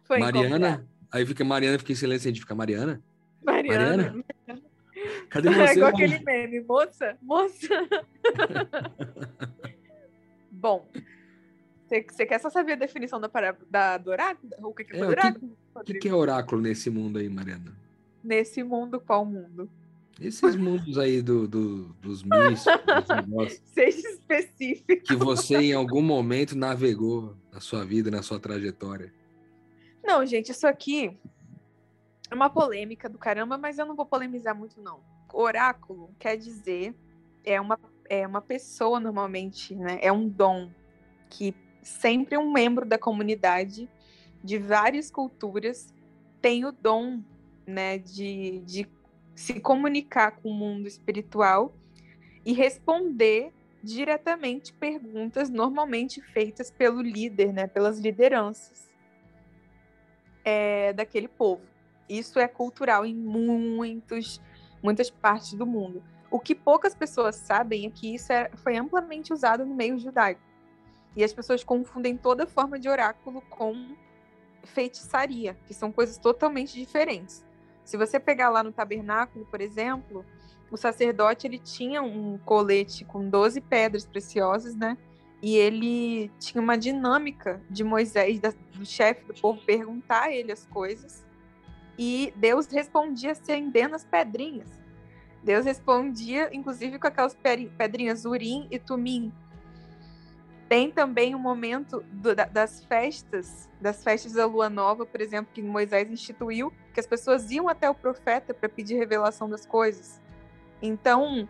foi 0.03 0.19
Mariana, 0.19 0.87
aí 1.11 1.25
fica 1.25 1.43
Mariana, 1.43 1.79
fica 1.79 1.91
em 1.91 1.95
silêncio, 1.95 2.27
a 2.29 2.31
gente 2.31 2.41
fica 2.41 2.53
Mariana. 2.53 3.01
encontrado. 3.41 3.65
Mariana. 3.67 4.23
Cadê 5.29 5.49
É 5.49 5.51
você? 5.53 5.73
igual 5.73 5.89
amor? 5.89 6.01
aquele 6.03 6.19
meme, 6.23 6.61
moça, 6.61 7.17
moça. 7.21 7.67
Bom, 10.63 10.87
você, 11.85 12.25
quer 12.25 12.39
só 12.39 12.49
saber 12.49 12.71
a 12.71 12.75
definição 12.77 13.19
da 13.19 13.29
da, 13.69 13.97
do 13.97 14.11
oráculo? 14.11 14.49
O 14.61 14.73
que, 14.73 14.85
que 14.85 14.95
É, 14.95 14.99
foi 14.99 15.07
o 15.07 15.09
do 15.09 15.15
que- 15.15 15.19
oráculo? 15.21 15.57
O 15.75 15.83
que, 15.83 15.93
que 15.95 16.07
é 16.07 16.13
oráculo 16.15 16.61
nesse 16.61 16.89
mundo 16.89 17.19
aí, 17.19 17.27
Mariana? 17.27 17.75
Nesse 18.23 18.63
mundo, 18.63 19.01
qual 19.01 19.25
mundo? 19.25 19.69
Esses 20.21 20.55
mundos 20.55 20.97
aí 20.97 21.21
do, 21.21 21.45
do- 21.49 21.87
dos 21.95 22.23
místicos, 22.23 23.59
Seja 23.73 24.07
específico. 24.09 25.03
que 25.03 25.15
você 25.17 25.57
em 25.57 25.73
algum 25.73 26.01
momento 26.01 26.55
navegou 26.55 27.35
na 27.51 27.59
sua 27.59 27.83
vida, 27.83 28.09
na 28.09 28.21
sua 28.21 28.39
trajetória. 28.39 29.13
Não, 30.01 30.25
gente, 30.25 30.51
isso 30.51 30.65
aqui 30.65 31.17
é 32.31 32.33
uma 32.35 32.49
polêmica 32.49 33.09
do 33.09 33.17
caramba, 33.17 33.57
mas 33.57 33.77
eu 33.77 33.85
não 33.85 33.95
vou 33.97 34.05
polemizar 34.05 34.55
muito, 34.55 34.79
não. 34.81 35.01
Oráculo 35.33 36.09
quer 36.19 36.37
dizer, 36.37 36.95
é 37.43 37.59
uma, 37.59 37.77
é 38.09 38.25
uma 38.25 38.41
pessoa 38.41 38.99
normalmente, 38.99 39.75
né? 39.75 39.99
É 40.01 40.11
um 40.11 40.27
dom 40.27 40.69
que 41.29 41.55
sempre 41.81 42.37
um 42.37 42.51
membro 42.51 42.85
da 42.85 42.97
comunidade 42.97 43.89
de 44.43 44.57
várias 44.57 45.09
culturas 45.09 45.93
tem 46.41 46.65
o 46.65 46.71
dom, 46.71 47.21
né, 47.65 47.97
de, 47.97 48.59
de 48.65 48.87
se 49.33 49.59
comunicar 49.59 50.31
com 50.31 50.49
o 50.49 50.53
mundo 50.53 50.87
espiritual 50.87 51.73
e 52.45 52.51
responder 52.53 53.53
diretamente 53.81 54.73
perguntas 54.73 55.49
normalmente 55.49 56.21
feitas 56.21 56.69
pelo 56.69 57.01
líder, 57.01 57.53
né, 57.53 57.67
pelas 57.67 57.99
lideranças 57.99 58.91
é, 60.43 60.93
daquele 60.93 61.27
povo. 61.27 61.63
Isso 62.07 62.37
é 62.39 62.47
cultural 62.47 63.05
em 63.05 63.15
muitos, 63.15 64.41
muitas 64.81 65.09
partes 65.09 65.53
do 65.53 65.65
mundo. 65.65 66.03
O 66.33 66.39
que 66.39 66.55
poucas 66.55 66.95
pessoas 66.95 67.35
sabem 67.35 67.85
é 67.85 67.91
que 67.91 68.15
isso 68.15 68.33
é- 68.33 68.49
foi 68.55 68.75
amplamente 68.75 69.31
usado 69.31 69.63
no 69.63 69.75
meio 69.75 69.99
judaico. 69.99 70.41
E 71.15 71.23
as 71.23 71.31
pessoas 71.31 71.63
confundem 71.63 72.17
toda 72.17 72.47
forma 72.47 72.79
de 72.79 72.89
oráculo 72.89 73.39
com 73.51 73.95
feitiçaria, 74.63 75.55
que 75.67 75.75
são 75.75 75.91
coisas 75.91 76.17
totalmente 76.17 76.73
diferentes. 76.73 77.45
Se 77.85 77.97
você 77.97 78.19
pegar 78.19 78.49
lá 78.49 78.63
no 78.63 78.71
tabernáculo, 78.71 79.45
por 79.45 79.61
exemplo, 79.61 80.25
o 80.71 80.75
sacerdote 80.75 81.45
ele 81.45 81.59
tinha 81.59 82.01
um 82.01 82.39
colete 82.39 83.05
com 83.05 83.29
12 83.29 83.61
pedras 83.61 84.03
preciosas, 84.03 84.75
né? 84.75 84.97
E 85.39 85.55
ele 85.55 86.31
tinha 86.39 86.59
uma 86.59 86.75
dinâmica 86.75 87.61
de 87.69 87.83
Moisés, 87.83 88.39
da- 88.39 88.55
do 88.73 88.83
chefe 88.83 89.23
do 89.25 89.35
povo, 89.39 89.63
perguntar 89.67 90.23
a 90.23 90.31
ele 90.31 90.51
as 90.51 90.65
coisas. 90.65 91.23
E 91.95 92.33
Deus 92.35 92.65
respondia 92.65 93.33
acendendo 93.33 93.93
as 93.93 94.03
pedrinhas. 94.03 94.81
Deus 95.43 95.65
respondia, 95.65 96.49
inclusive, 96.55 96.97
com 96.97 97.07
aquelas 97.07 97.35
pedrinhas 97.77 98.23
Urim 98.23 98.67
e 98.71 98.79
Tumim. 98.79 99.31
Tem 100.69 100.89
também 100.89 101.35
o 101.35 101.39
momento 101.39 102.03
do- 102.11 102.33
da- 102.33 102.45
das 102.45 102.83
festas, 102.85 103.69
das 103.79 104.03
festas 104.03 104.33
da 104.33 104.45
lua 104.45 104.69
nova, 104.69 105.05
por 105.05 105.21
exemplo, 105.21 105.51
que 105.53 105.61
Moisés 105.61 106.09
instituiu, 106.09 106.71
que 106.93 106.99
as 106.99 107.05
pessoas 107.05 107.51
iam 107.51 107.67
até 107.67 107.89
o 107.89 107.93
profeta 107.93 108.53
para 108.53 108.69
pedir 108.69 108.95
revelação 108.95 109.49
das 109.49 109.65
coisas. 109.65 110.21
Então, 110.81 111.47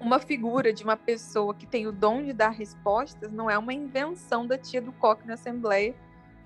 uma 0.00 0.18
figura 0.18 0.72
de 0.72 0.82
uma 0.82 0.96
pessoa 0.96 1.54
que 1.54 1.66
tem 1.66 1.86
o 1.86 1.92
dom 1.92 2.24
de 2.24 2.32
dar 2.32 2.50
respostas 2.50 3.30
não 3.30 3.48
é 3.48 3.56
uma 3.56 3.72
invenção 3.72 4.46
da 4.46 4.58
tia 4.58 4.80
do 4.80 4.92
coque 4.92 5.26
na 5.26 5.34
Assembleia 5.34 5.94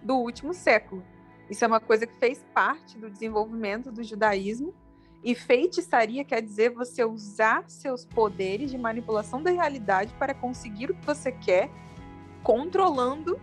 do 0.03 0.17
último 0.17 0.53
século. 0.53 1.03
Isso 1.49 1.65
é 1.65 1.69
uma 1.69 1.81
coisa 1.81 2.07
que 2.07 2.19
fez 2.19 2.45
parte 2.53 2.99
do 2.99 3.09
desenvolvimento 3.09 3.91
do 3.91 4.03
judaísmo. 4.03 4.75
E 5.27 5.35
feitiçaria 5.35 6.25
quer 6.25 6.41
dizer 6.41 6.71
você 6.71 7.05
usar 7.05 7.65
seus 7.67 8.05
poderes 8.05 8.71
de 8.71 8.79
manipulação 8.79 9.43
da 9.43 9.51
realidade 9.51 10.15
para 10.21 10.33
conseguir 10.33 10.89
o 10.89 10.95
que 10.95 11.05
você 11.05 11.33
quer, 11.33 11.69
controlando 12.45 13.37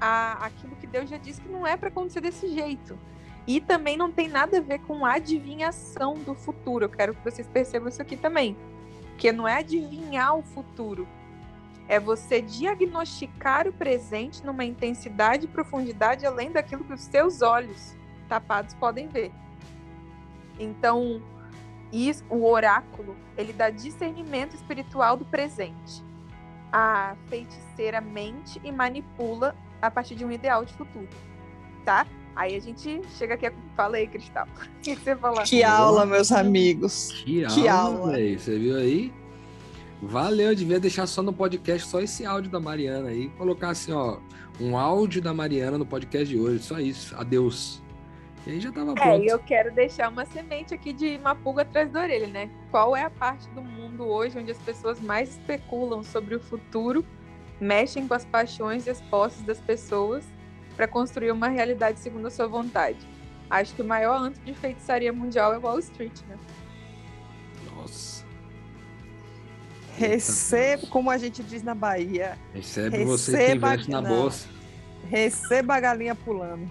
a, 0.00 0.46
aquilo 0.46 0.74
que 0.76 0.86
Deus 0.86 1.10
já 1.10 1.18
disse 1.18 1.38
que 1.38 1.50
não 1.50 1.66
é 1.66 1.76
para 1.76 1.88
acontecer 1.88 2.22
desse 2.22 2.48
jeito. 2.48 2.98
E 3.46 3.60
também 3.60 3.94
não 3.94 4.10
tem 4.10 4.26
nada 4.26 4.56
a 4.56 4.60
ver 4.62 4.78
com 4.78 5.04
adivinhação 5.04 6.14
do 6.14 6.34
futuro. 6.34 6.86
Eu 6.86 6.88
quero 6.88 7.14
que 7.14 7.22
vocês 7.22 7.46
percebam 7.46 7.90
isso 7.90 8.00
aqui 8.00 8.16
também. 8.16 8.56
Porque 9.10 9.30
não 9.32 9.46
é 9.46 9.58
adivinhar 9.58 10.34
o 10.34 10.42
futuro. 10.42 11.06
É 11.88 12.00
você 12.00 12.40
diagnosticar 12.40 13.68
o 13.68 13.72
presente 13.74 14.42
numa 14.46 14.64
intensidade 14.64 15.44
e 15.44 15.48
profundidade 15.48 16.24
além 16.24 16.50
daquilo 16.50 16.84
que 16.84 16.94
os 16.94 17.02
seus 17.02 17.42
olhos 17.42 17.94
tapados 18.30 18.72
podem 18.72 19.08
ver. 19.08 19.30
Então, 20.60 21.22
isso, 21.90 22.22
o 22.28 22.44
oráculo, 22.44 23.16
ele 23.36 23.52
dá 23.52 23.70
discernimento 23.70 24.54
espiritual 24.54 25.16
do 25.16 25.24
presente. 25.24 26.04
A 26.70 27.16
feiticeira 27.28 28.00
mente 28.00 28.60
e 28.62 28.70
manipula 28.70 29.56
a 29.82 29.90
partir 29.90 30.14
de 30.14 30.24
um 30.24 30.30
ideal 30.30 30.64
de 30.64 30.72
futuro. 30.74 31.08
Tá? 31.84 32.06
Aí 32.36 32.54
a 32.54 32.60
gente 32.60 33.00
chega 33.18 33.34
aqui. 33.34 33.46
A... 33.46 33.52
Fala 33.74 33.96
aí, 33.96 34.06
Cristal. 34.06 34.46
O 34.56 34.82
que 34.82 34.94
você 34.94 35.16
fala? 35.16 35.42
Que 35.42 35.64
aula, 35.64 36.06
meus 36.06 36.30
amigos. 36.30 37.10
Que, 37.24 37.44
Que 37.46 37.68
aula, 37.68 37.98
aula. 37.98 38.38
Você 38.38 38.58
viu 38.58 38.76
aí? 38.76 39.12
Valeu, 40.02 40.54
devia 40.54 40.80
deixar 40.80 41.06
só 41.06 41.22
no 41.22 41.32
podcast 41.32 41.86
só 41.86 42.00
esse 42.00 42.24
áudio 42.24 42.50
da 42.50 42.60
Mariana 42.60 43.08
aí. 43.08 43.28
Colocar 43.30 43.70
assim, 43.70 43.92
ó, 43.92 44.18
um 44.58 44.76
áudio 44.76 45.20
da 45.20 45.34
Mariana 45.34 45.76
no 45.76 45.84
podcast 45.84 46.26
de 46.26 46.38
hoje, 46.38 46.62
só 46.62 46.78
isso. 46.78 47.14
Adeus. 47.16 47.82
E 48.46 48.50
aí 48.52 48.60
já 48.60 48.72
tava 48.72 48.92
É, 48.92 48.94
pronto. 48.94 49.22
e 49.24 49.26
eu 49.26 49.38
quero 49.38 49.72
deixar 49.74 50.08
uma 50.10 50.24
semente 50.24 50.72
aqui 50.72 50.92
de 50.92 51.16
uma 51.18 51.34
pulga 51.34 51.62
atrás 51.62 51.90
da 51.90 52.00
orelha, 52.00 52.26
né? 52.26 52.50
Qual 52.70 52.96
é 52.96 53.02
a 53.04 53.10
parte 53.10 53.48
do 53.50 53.60
mundo 53.62 54.04
hoje 54.06 54.38
onde 54.38 54.50
as 54.50 54.58
pessoas 54.58 54.98
mais 55.00 55.30
especulam 55.30 56.02
sobre 56.02 56.34
o 56.34 56.40
futuro, 56.40 57.04
mexem 57.60 58.08
com 58.08 58.14
as 58.14 58.24
paixões 58.24 58.86
e 58.86 58.90
as 58.90 59.00
posses 59.02 59.42
das 59.42 59.60
pessoas 59.60 60.24
para 60.74 60.88
construir 60.88 61.30
uma 61.30 61.48
realidade 61.48 62.00
segundo 62.00 62.26
a 62.26 62.30
sua 62.30 62.46
vontade? 62.48 62.98
Acho 63.50 63.74
que 63.74 63.82
o 63.82 63.84
maior 63.84 64.16
antro 64.16 64.40
de 64.42 64.54
feitiçaria 64.54 65.12
mundial 65.12 65.52
é 65.52 65.58
Wall 65.58 65.78
Street, 65.80 66.18
né? 66.28 66.36
Nossa. 67.76 68.24
Receba, 69.98 70.86
como 70.86 71.10
a 71.10 71.18
gente 71.18 71.42
diz 71.42 71.62
na 71.62 71.74
Bahia, 71.74 72.38
Recebe 72.54 73.04
você 73.04 73.32
que 73.32 73.36
Receba- 73.38 73.68
investe 73.74 73.90
na 73.90 74.00
não. 74.00 74.08
bolsa. 74.10 74.48
receba 75.10 75.74
a 75.74 75.80
galinha 75.80 76.14
pulando. 76.14 76.70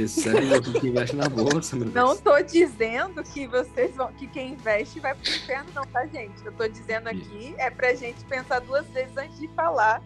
Recebe 0.00 0.46
você 0.46 0.80
que 0.80 0.88
investe 0.88 1.16
na 1.16 1.28
bolsa, 1.28 1.76
meu 1.76 1.88
Não 1.90 2.16
tô 2.16 2.40
dizendo 2.42 3.22
que 3.22 3.46
vocês 3.46 3.94
vão, 3.96 4.12
que 4.12 4.26
quem 4.26 4.52
investe 4.52 5.00
vai 5.00 5.14
pro 5.14 5.28
inferno, 5.30 5.70
não, 5.74 5.84
tá, 5.86 6.06
gente? 6.06 6.44
Eu 6.44 6.52
tô 6.52 6.68
dizendo 6.68 7.08
aqui 7.08 7.54
é 7.58 7.70
pra 7.70 7.94
gente 7.94 8.24
pensar 8.26 8.60
duas 8.60 8.86
vezes 8.88 9.16
antes 9.16 9.38
de 9.38 9.48
falar 9.48 10.02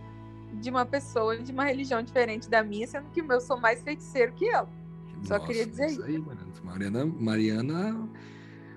de 0.54 0.70
uma 0.70 0.84
pessoa 0.86 1.36
de 1.38 1.50
uma 1.52 1.64
religião 1.64 2.02
diferente 2.02 2.48
da 2.48 2.62
minha, 2.62 2.86
sendo 2.86 3.10
que 3.10 3.20
eu 3.20 3.40
sou 3.40 3.58
mais 3.58 3.82
feiticeiro 3.82 4.32
que 4.32 4.48
ela. 4.48 4.68
Só 5.22 5.38
queria 5.38 5.66
dizer 5.66 5.86
isso 5.86 6.02
aí, 6.02 6.18
Mariana. 6.18 6.50
Mariana, 6.62 7.06
Mariana, 7.06 8.08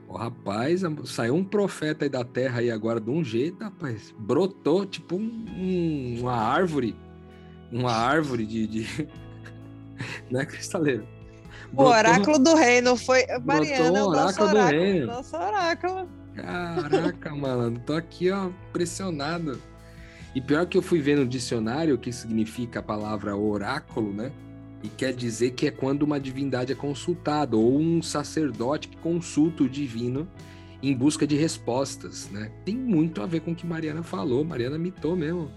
o 0.07 0.17
rapaz, 0.17 0.81
saiu 1.05 1.35
um 1.35 1.43
profeta 1.43 2.05
aí 2.05 2.09
da 2.09 2.23
terra 2.23 2.59
aí 2.59 2.69
agora 2.69 2.99
de 2.99 3.09
um 3.09 3.23
jeito, 3.23 3.63
rapaz. 3.63 4.13
Brotou 4.17 4.85
tipo 4.85 5.15
um- 5.15 5.45
um- 5.57 6.17
uma 6.21 6.35
árvore. 6.35 6.95
Uma 7.71 7.91
árvore 7.91 8.45
de. 8.45 8.67
de... 8.67 9.07
né, 10.31 10.45
Cristaleiro? 10.45 11.07
O 11.71 11.75
Brotou- 11.77 11.93
oráculo 11.93 12.39
do 12.39 12.55
reino 12.55 12.95
foi. 12.95 13.25
Mariana, 13.43 14.03
o 14.03 14.11
nosso 14.11 14.43
oráculo 14.43 14.49
do 14.49 14.55
oráculo. 14.55 14.81
reino. 14.81 15.05
Nosso 15.07 15.35
oráculo. 15.37 16.09
Caraca, 16.35 17.29
mano, 17.35 17.79
tô 17.85 17.93
aqui, 17.93 18.31
ó, 18.31 18.49
impressionado. 18.69 19.59
E 20.35 20.41
pior 20.41 20.65
que 20.65 20.77
eu 20.77 20.81
fui 20.81 20.99
ver 20.99 21.15
no 21.17 21.25
dicionário 21.27 21.95
o 21.95 21.97
que 21.97 22.11
significa 22.11 22.79
a 22.79 22.83
palavra 22.83 23.35
oráculo, 23.35 24.11
né? 24.13 24.31
E 24.81 24.89
quer 24.89 25.13
dizer 25.13 25.51
que 25.51 25.67
é 25.67 25.71
quando 25.71 26.03
uma 26.03 26.19
divindade 26.19 26.71
é 26.71 26.75
consultada, 26.75 27.55
ou 27.55 27.79
um 27.79 28.01
sacerdote 28.01 28.87
que 28.89 28.97
consulta 28.97 29.63
o 29.63 29.69
divino 29.69 30.27
em 30.81 30.93
busca 30.95 31.25
de 31.25 31.37
respostas, 31.37 32.29
né? 32.29 32.51
Tem 32.65 32.75
muito 32.75 33.21
a 33.21 33.25
ver 33.25 33.39
com 33.41 33.51
o 33.51 33.55
que 33.55 33.65
Mariana 33.65 34.03
falou, 34.03 34.43
Mariana 34.43 34.77
mitou 34.77 35.15
mesmo. 35.15 35.49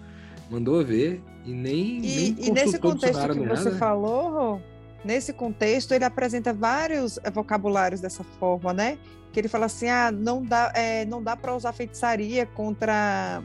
Mandou 0.51 0.85
ver 0.85 1.23
e 1.45 1.53
nem, 1.53 1.99
E, 1.99 2.01
nem 2.01 2.47
e 2.47 2.51
nesse 2.51 2.79
contexto 2.79 3.29
que 3.29 3.41
você 3.41 3.65
nada. 3.65 3.79
falou, 3.79 4.61
nesse 5.05 5.33
contexto, 5.33 5.93
ele 5.93 6.05
apresenta 6.05 6.53
vários 6.53 7.19
eh, 7.23 7.31
vocabulários 7.31 8.01
dessa 8.01 8.25
forma, 8.39 8.73
né? 8.73 8.99
Que 9.33 9.41
ele 9.41 9.49
fala 9.49 9.67
assim: 9.67 9.89
ah, 9.89 10.11
não 10.11 10.43
dá, 10.43 10.73
eh, 10.75 11.05
não 11.05 11.23
dá 11.23 11.37
para 11.37 11.55
usar 11.55 11.73
feitiçaria 11.73 12.47
contra, 12.47 13.43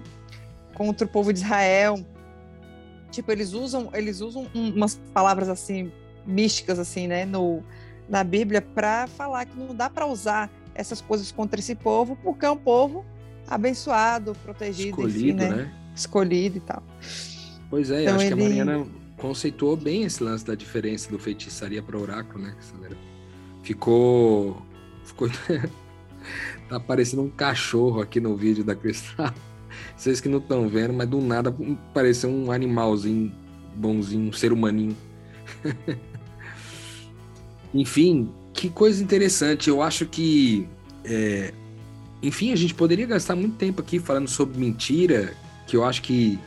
contra 0.74 1.06
o 1.06 1.10
povo 1.10 1.32
de 1.34 1.39
Israel. 1.39 2.04
Tipo, 3.12 3.32
eles 3.32 3.54
usam, 3.54 3.89
eles 3.93 4.22
usam 4.22 4.47
umas 4.54 4.95
palavras 5.14 5.49
assim 5.49 5.91
místicas 6.26 6.78
assim, 6.80 7.08
né, 7.08 7.26
no 7.26 7.64
na 8.08 8.24
Bíblia 8.24 8.62
para 8.62 9.08
falar 9.08 9.45
que 9.45 9.58
não 9.58 9.74
dá 9.74 9.89
para 9.89 10.06
usar 10.06 10.52
essas 10.76 11.02
coisas 11.02 11.32
contra 11.32 11.60
esse 11.60 11.76
povo, 11.76 12.18
porque 12.24 12.45
é 12.45 12.52
um 12.52 12.58
povo 12.58 13.06
abençoado, 13.47 14.36
protegido, 14.43 14.89
Escolhido, 14.89 15.43
enfim, 15.43 15.49
né? 15.49 15.49
né? 15.49 15.80
Escolhido 16.02 16.58
e 16.58 16.62
tal. 16.62 16.84
Pois 17.70 17.89
é, 17.91 18.04
Então 18.04 18.16
acho 18.16 18.28
que 18.28 18.34
a 18.34 18.36
ele- 18.38 18.43
Mariana 18.43 18.88
conceituou 19.18 19.76
bem 19.78 20.04
esse 20.04 20.24
lance 20.24 20.45
da 20.45 20.56
diferença 20.56 21.10
do 21.10 21.18
feitiçaria 21.20 21.82
para 21.82 21.97
oráculo, 21.97 22.43
né? 22.43 22.56
Ficou. 23.64 24.62
Ficou. 25.06 25.30
tá 26.70 26.80
parecendo 26.80 27.22
um 27.22 27.30
cachorro 27.30 28.02
aqui 28.02 28.20
no 28.20 28.36
vídeo 28.36 28.64
da 28.64 28.76
Cristal. 28.76 29.34
Vocês 29.95 30.20
que 30.20 30.28
não 30.28 30.39
estão 30.39 30.68
vendo, 30.68 30.93
mas 30.93 31.08
do 31.08 31.22
nada 31.22 31.56
pareceu 31.93 32.30
um 32.30 32.52
animalzinho 32.52 33.32
bonzinho, 33.76 34.30
um 34.30 34.34
ser 34.34 34.52
humaninho. 34.52 34.97
Enfim, 37.74 38.30
que 38.54 38.70
coisa 38.70 39.02
interessante. 39.04 39.70
Eu 39.70 39.82
acho 39.82 40.06
que. 40.06 40.68
é, 41.06 41.54
Enfim, 42.22 42.52
a 42.52 42.56
gente 42.56 42.74
poderia 42.74 43.06
gastar 43.06 43.36
muito 43.36 43.56
tempo 43.56 43.82
aqui 43.82 43.99
falando 43.99 44.28
sobre 44.28 44.60
mentira, 44.60 45.34
que 45.72 45.78
eu 45.78 45.86
acho 45.86 46.01
que 46.01 46.38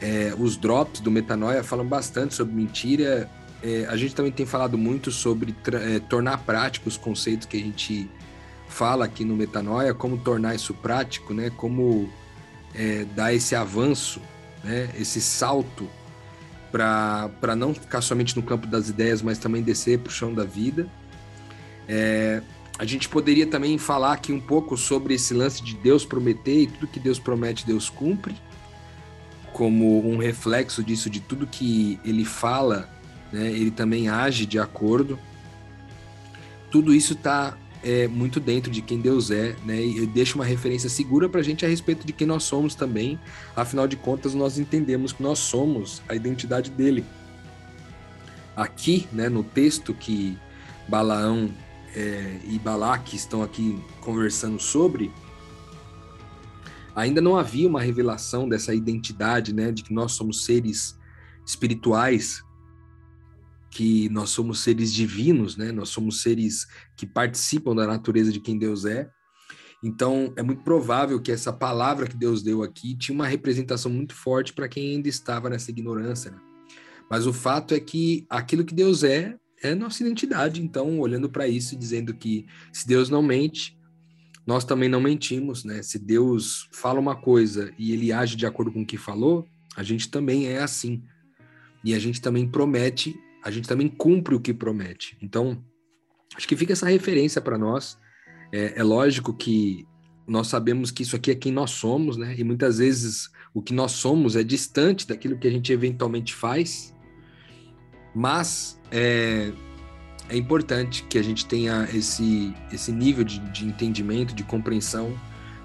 é, 0.00 0.32
os 0.38 0.56
drops 0.56 1.00
do 1.00 1.10
Metanoia 1.10 1.64
falam 1.64 1.84
bastante 1.84 2.34
sobre 2.34 2.54
mentira. 2.54 3.28
É, 3.60 3.84
a 3.88 3.96
gente 3.96 4.14
também 4.14 4.30
tem 4.30 4.46
falado 4.46 4.78
muito 4.78 5.10
sobre 5.10 5.52
é, 5.72 5.98
tornar 5.98 6.38
prático 6.38 6.88
os 6.88 6.96
conceitos 6.96 7.48
que 7.48 7.56
a 7.56 7.60
gente 7.60 8.08
fala 8.68 9.04
aqui 9.04 9.24
no 9.24 9.34
Metanoia, 9.34 9.92
como 9.92 10.16
tornar 10.16 10.54
isso 10.54 10.72
prático, 10.72 11.34
né? 11.34 11.50
Como 11.56 12.08
é, 12.72 13.04
dar 13.16 13.34
esse 13.34 13.56
avanço, 13.56 14.20
né? 14.62 14.88
Esse 14.96 15.20
salto 15.20 15.90
para 16.70 17.56
não 17.56 17.74
ficar 17.74 18.02
somente 18.02 18.36
no 18.36 18.44
campo 18.44 18.68
das 18.68 18.88
ideias, 18.88 19.20
mas 19.20 19.36
também 19.36 19.62
descer 19.62 19.98
para 19.98 20.10
o 20.10 20.12
chão 20.12 20.32
da 20.32 20.44
vida. 20.44 20.86
É, 21.88 22.40
a 22.78 22.84
gente 22.84 23.08
poderia 23.08 23.48
também 23.48 23.76
falar 23.78 24.12
aqui 24.12 24.32
um 24.32 24.40
pouco 24.40 24.76
sobre 24.76 25.14
esse 25.14 25.34
lance 25.34 25.60
de 25.60 25.74
Deus 25.74 26.04
prometer 26.04 26.62
e 26.62 26.66
tudo 26.68 26.86
que 26.86 27.00
Deus 27.00 27.18
promete, 27.18 27.66
Deus 27.66 27.90
cumpre 27.90 28.36
como 29.60 30.08
um 30.08 30.16
reflexo 30.16 30.82
disso, 30.82 31.10
de 31.10 31.20
tudo 31.20 31.46
que 31.46 32.00
ele 32.02 32.24
fala, 32.24 32.88
né, 33.30 33.46
ele 33.52 33.70
também 33.70 34.08
age 34.08 34.46
de 34.46 34.58
acordo. 34.58 35.18
Tudo 36.70 36.94
isso 36.94 37.12
está 37.12 37.58
é, 37.84 38.08
muito 38.08 38.40
dentro 38.40 38.70
de 38.70 38.80
quem 38.80 39.02
Deus 39.02 39.30
é, 39.30 39.54
né, 39.66 39.78
e 39.84 40.06
deixa 40.06 40.34
uma 40.34 40.46
referência 40.46 40.88
segura 40.88 41.28
para 41.28 41.40
a 41.40 41.42
gente 41.42 41.62
a 41.66 41.68
respeito 41.68 42.06
de 42.06 42.12
quem 42.14 42.26
nós 42.26 42.44
somos 42.44 42.74
também. 42.74 43.20
Afinal 43.54 43.86
de 43.86 43.96
contas, 43.96 44.32
nós 44.32 44.58
entendemos 44.58 45.12
que 45.12 45.22
nós 45.22 45.38
somos 45.38 46.00
a 46.08 46.14
identidade 46.14 46.70
dele. 46.70 47.04
Aqui, 48.56 49.06
né, 49.12 49.28
no 49.28 49.44
texto 49.44 49.92
que 49.92 50.38
Balaão 50.88 51.50
é, 51.94 52.38
e 52.44 52.58
Balaque 52.58 53.14
estão 53.14 53.42
aqui 53.42 53.78
conversando 54.00 54.58
sobre, 54.58 55.12
ainda 56.94 57.20
não 57.20 57.36
havia 57.36 57.68
uma 57.68 57.80
revelação 57.80 58.48
dessa 58.48 58.74
identidade, 58.74 59.54
né, 59.54 59.72
de 59.72 59.82
que 59.82 59.92
nós 59.92 60.12
somos 60.12 60.44
seres 60.44 60.98
espirituais, 61.46 62.42
que 63.70 64.08
nós 64.08 64.30
somos 64.30 64.60
seres 64.60 64.92
divinos, 64.92 65.56
né, 65.56 65.70
nós 65.72 65.88
somos 65.88 66.22
seres 66.22 66.66
que 66.96 67.06
participam 67.06 67.74
da 67.74 67.86
natureza 67.86 68.32
de 68.32 68.40
quem 68.40 68.58
Deus 68.58 68.84
é. 68.84 69.08
Então, 69.82 70.32
é 70.36 70.42
muito 70.42 70.62
provável 70.62 71.20
que 71.20 71.32
essa 71.32 71.52
palavra 71.52 72.06
que 72.06 72.16
Deus 72.16 72.42
deu 72.42 72.62
aqui 72.62 72.96
tinha 72.96 73.14
uma 73.14 73.26
representação 73.26 73.90
muito 73.90 74.14
forte 74.14 74.52
para 74.52 74.68
quem 74.68 74.94
ainda 74.94 75.08
estava 75.08 75.48
nessa 75.48 75.70
ignorância. 75.70 76.32
Né? 76.32 76.38
Mas 77.10 77.26
o 77.26 77.32
fato 77.32 77.74
é 77.74 77.80
que 77.80 78.26
aquilo 78.28 78.64
que 78.64 78.74
Deus 78.74 79.02
é, 79.02 79.36
é 79.62 79.74
nossa 79.74 80.02
identidade. 80.02 80.62
Então, 80.62 80.98
olhando 81.00 81.30
para 81.30 81.48
isso 81.48 81.76
dizendo 81.76 82.14
que 82.14 82.46
se 82.72 82.86
Deus 82.86 83.08
não 83.08 83.22
mente, 83.22 83.78
nós 84.46 84.64
também 84.64 84.88
não 84.88 85.00
mentimos, 85.00 85.64
né? 85.64 85.82
Se 85.82 85.98
Deus 85.98 86.68
fala 86.72 86.98
uma 86.98 87.14
coisa 87.14 87.72
e 87.78 87.92
ele 87.92 88.12
age 88.12 88.36
de 88.36 88.46
acordo 88.46 88.72
com 88.72 88.82
o 88.82 88.86
que 88.86 88.96
falou, 88.96 89.46
a 89.76 89.82
gente 89.82 90.10
também 90.10 90.46
é 90.46 90.60
assim. 90.60 91.02
E 91.84 91.94
a 91.94 91.98
gente 91.98 92.20
também 92.20 92.48
promete, 92.48 93.18
a 93.42 93.50
gente 93.50 93.68
também 93.68 93.88
cumpre 93.88 94.34
o 94.34 94.40
que 94.40 94.52
promete. 94.52 95.16
Então, 95.22 95.62
acho 96.36 96.46
que 96.46 96.56
fica 96.56 96.72
essa 96.72 96.88
referência 96.88 97.40
para 97.40 97.58
nós. 97.58 97.98
É, 98.52 98.80
é, 98.80 98.82
lógico 98.82 99.32
que 99.32 99.86
nós 100.26 100.48
sabemos 100.48 100.90
que 100.90 101.02
isso 101.02 101.16
aqui 101.16 101.30
é 101.30 101.34
quem 101.34 101.52
nós 101.52 101.70
somos, 101.70 102.16
né? 102.16 102.34
E 102.36 102.44
muitas 102.44 102.78
vezes 102.78 103.30
o 103.54 103.62
que 103.62 103.72
nós 103.72 103.92
somos 103.92 104.36
é 104.36 104.42
distante 104.42 105.06
daquilo 105.06 105.38
que 105.38 105.48
a 105.48 105.50
gente 105.50 105.72
eventualmente 105.72 106.34
faz. 106.34 106.94
Mas 108.14 108.80
é, 108.90 109.52
é 110.30 110.36
importante 110.36 111.02
que 111.02 111.18
a 111.18 111.22
gente 111.22 111.44
tenha 111.44 111.88
esse, 111.92 112.54
esse 112.72 112.92
nível 112.92 113.24
de, 113.24 113.40
de 113.50 113.66
entendimento, 113.66 114.32
de 114.32 114.44
compreensão, 114.44 115.12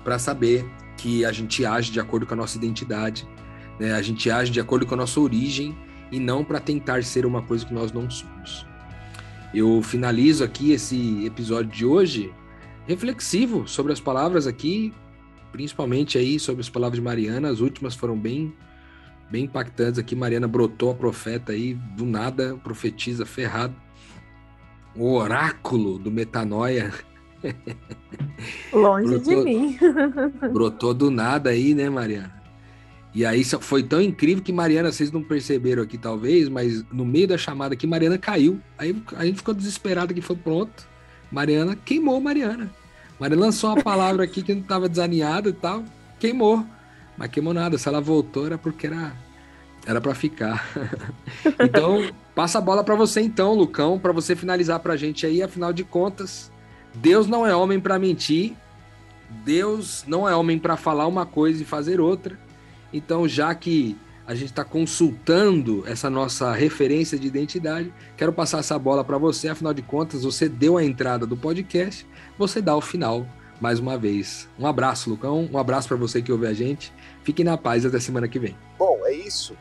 para 0.04 0.18
saber 0.18 0.66
que 0.98 1.24
a 1.24 1.32
gente 1.32 1.64
age 1.64 1.92
de 1.92 2.00
acordo 2.00 2.26
com 2.26 2.34
a 2.34 2.38
nossa 2.38 2.58
identidade, 2.58 3.28
né? 3.80 3.94
a 3.94 4.02
gente 4.02 4.30
age 4.30 4.52
de 4.52 4.60
acordo 4.60 4.86
com 4.86 4.96
a 4.96 4.98
nossa 4.98 5.20
origem 5.20 5.78
e 6.12 6.20
não 6.20 6.44
para 6.44 6.60
tentar 6.60 7.04
ser 7.04 7.26
uma 7.28 7.44
coisa 7.44 7.64
que 7.64 7.74
nós 7.74 7.92
não 7.92 8.10
somos. 8.10 8.66
Eu 9.54 9.82
finalizo 9.84 10.44
aqui 10.44 10.72
esse 10.72 11.26
episódio 11.26 11.72
de 11.72 11.86
hoje 11.86 12.34
reflexivo 12.88 13.68
sobre 13.68 13.94
as 13.94 14.00
palavras 14.00 14.48
aqui, 14.48 14.92
principalmente 15.52 16.18
aí 16.18 16.40
sobre 16.40 16.62
as 16.62 16.70
palavras 16.70 16.98
de 16.98 17.04
Mariana. 17.04 17.50
As 17.50 17.60
últimas 17.60 17.94
foram 17.94 18.18
bem, 18.18 18.54
bem 19.30 19.46
impactantes 19.46 20.00
aqui. 20.00 20.16
Mariana 20.16 20.48
brotou 20.48 20.92
a 20.92 20.96
profeta 20.96 21.52
aí 21.52 21.76
do 21.96 22.06
nada, 22.06 22.58
profetiza 22.64 23.26
ferrado 23.26 23.85
o 24.96 25.14
oráculo 25.14 25.98
do 26.00 26.12
metanoia. 26.12 26.94
Longe 28.74 29.08
Brotou- 29.08 29.36
de 29.36 29.44
mim. 29.44 29.78
Brotou 30.52 30.94
do 30.94 31.12
nada 31.12 31.50
aí, 31.50 31.74
né, 31.74 31.90
Mariana? 31.90 32.34
E 33.14 33.26
aí 33.26 33.46
foi 33.46 33.82
tão 33.82 34.02
incrível 34.02 34.44
que 34.44 34.52
Mariana, 34.52 34.92
vocês 34.92 35.10
não 35.10 35.24
perceberam 35.24 35.84
aqui 35.84 35.98
talvez, 35.98 36.50
mas 36.50 36.84
no 36.92 37.06
meio 37.06 37.28
da 37.28 37.38
chamada 37.38 37.74
aqui, 37.74 37.88
Mariana 37.88 38.18
caiu. 38.18 38.60
Aí 38.78 38.96
a 39.16 39.26
gente 39.26 39.38
ficou 39.38 39.54
desesperado 39.54 40.14
que 40.14 40.22
foi 40.22 40.36
pronto. 40.36 40.86
Mariana 41.32 41.78
queimou 41.78 42.20
Mariana. 42.20 42.70
Mariana 43.18 43.46
lançou 43.46 43.70
uma 43.70 43.82
palavra 43.82 44.26
aqui 44.26 44.42
que 44.44 44.54
não 44.54 44.62
estava 44.62 44.90
desalinhada 44.90 45.48
e 45.48 45.54
tal, 45.54 45.84
queimou. 46.20 46.66
Mas 47.18 47.30
queimou 47.30 47.54
nada. 47.54 47.78
Se 47.78 47.88
ela 47.88 48.02
voltou 48.02 48.46
era 48.48 48.58
porque 48.58 48.88
era 48.88 49.14
era 49.86 50.02
para 50.02 50.14
ficar. 50.14 50.68
então, 51.64 52.10
passa 52.36 52.58
a 52.58 52.62
bola 52.62 52.84
para 52.84 52.96
você 52.96 53.22
então, 53.22 53.54
Lucão, 53.54 53.98
para 53.98 54.12
você 54.12 54.36
finalizar 54.36 54.80
pra 54.82 54.98
gente 54.98 55.26
aí, 55.26 55.42
afinal 55.42 55.74
de 55.74 55.84
contas, 55.84 56.52
Deus 56.94 57.28
não 57.28 57.46
é 57.46 57.56
homem 57.56 57.80
para 57.80 57.98
mentir. 57.98 58.56
Deus 59.44 60.04
não 60.08 60.30
é 60.30 60.36
homem 60.36 60.60
para 60.60 60.78
falar 60.78 61.08
uma 61.08 61.26
coisa 61.26 61.62
e 61.62 61.66
fazer 61.66 62.00
outra. 62.00 62.40
Então, 62.94 63.28
já 63.28 63.54
que 63.56 63.98
a 64.28 64.34
gente 64.34 64.50
está 64.50 64.64
consultando 64.64 65.84
essa 65.88 66.10
nossa 66.10 66.52
referência 66.54 67.18
de 67.18 67.28
identidade, 67.28 67.94
quero 68.18 68.34
passar 68.34 68.60
essa 68.60 68.78
bola 68.78 69.04
para 69.04 69.18
você. 69.18 69.50
Afinal 69.50 69.74
de 69.74 69.82
contas, 69.82 70.24
você 70.24 70.48
deu 70.50 70.78
a 70.78 70.84
entrada 70.84 71.26
do 71.26 71.38
podcast, 71.38 72.08
você 72.38 72.62
dá 72.62 72.76
o 72.76 72.82
final 72.82 73.26
mais 73.60 73.80
uma 73.80 73.98
vez. 73.98 74.50
Um 74.60 74.68
abraço, 74.68 75.10
Lucão. 75.10 75.50
Um 75.52 75.58
abraço 75.58 75.88
para 75.88 75.98
você 75.98 76.22
que 76.22 76.32
ouve 76.32 76.48
a 76.48 76.54
gente. 76.54 76.92
Fique 77.24 77.44
na 77.44 77.58
paz 77.58 77.86
até 77.86 78.00
semana 78.00 78.28
que 78.28 78.40
vem. 78.40 78.56
Bom, 78.78 79.00
é 79.06 79.14
isso. 79.14 79.56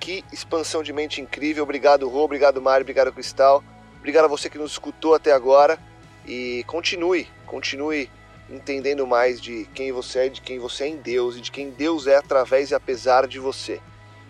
Que 0.00 0.24
expansão 0.32 0.82
de 0.82 0.92
mente 0.92 1.20
incrível. 1.20 1.62
Obrigado, 1.62 2.08
Rô. 2.08 2.24
Obrigado, 2.24 2.60
Mário. 2.60 2.82
Obrigado, 2.82 3.12
Cristal. 3.12 3.62
Obrigado 3.98 4.24
a 4.24 4.28
você 4.28 4.48
que 4.48 4.58
nos 4.58 4.72
escutou 4.72 5.14
até 5.14 5.30
agora. 5.30 5.78
E 6.26 6.64
continue, 6.66 7.28
continue 7.46 8.10
entendendo 8.48 9.06
mais 9.06 9.40
de 9.40 9.68
quem 9.74 9.92
você 9.92 10.20
é, 10.20 10.28
de 10.28 10.40
quem 10.40 10.58
você 10.58 10.84
é 10.84 10.88
em 10.88 10.96
Deus 10.96 11.36
e 11.36 11.40
de 11.40 11.50
quem 11.50 11.70
Deus 11.70 12.06
é 12.06 12.16
através 12.16 12.70
e 12.70 12.74
apesar 12.74 13.26
de 13.26 13.38
você. 13.38 13.80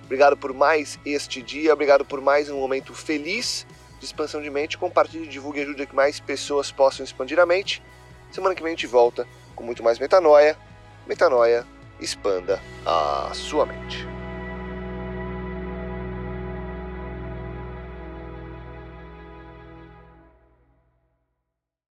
Obrigado 0.05 0.37
por 0.37 0.53
mais 0.53 0.99
este 1.07 1.41
dia, 1.41 1.73
obrigado 1.73 2.05
por 2.05 2.21
mais 2.21 2.51
um 2.51 2.59
momento 2.59 2.93
feliz 2.93 3.66
de 3.99 4.05
expansão 4.05 4.43
de 4.43 4.51
mente. 4.51 4.77
Compartilhe, 4.77 5.27
divulgue 5.27 5.61
e 5.61 5.62
ajude 5.62 5.83
a 5.83 5.87
que 5.87 5.95
mais 5.95 6.18
pessoas 6.18 6.73
possam 6.73 7.05
expandir 7.05 7.39
a 7.39 7.47
mente. 7.47 7.83
Semana 8.31 8.55
que 8.55 8.62
vem 8.62 8.73
a 8.73 8.77
gente 8.77 8.87
volta 8.87 9.27
com 9.55 9.64
muito 9.64 9.83
mais 9.83 9.99
metanoia. 9.99 10.57
Metanoia, 11.07 11.66
expanda 12.01 12.61
a 12.85 13.31
sua 13.35 13.66
mente. 13.66 14.20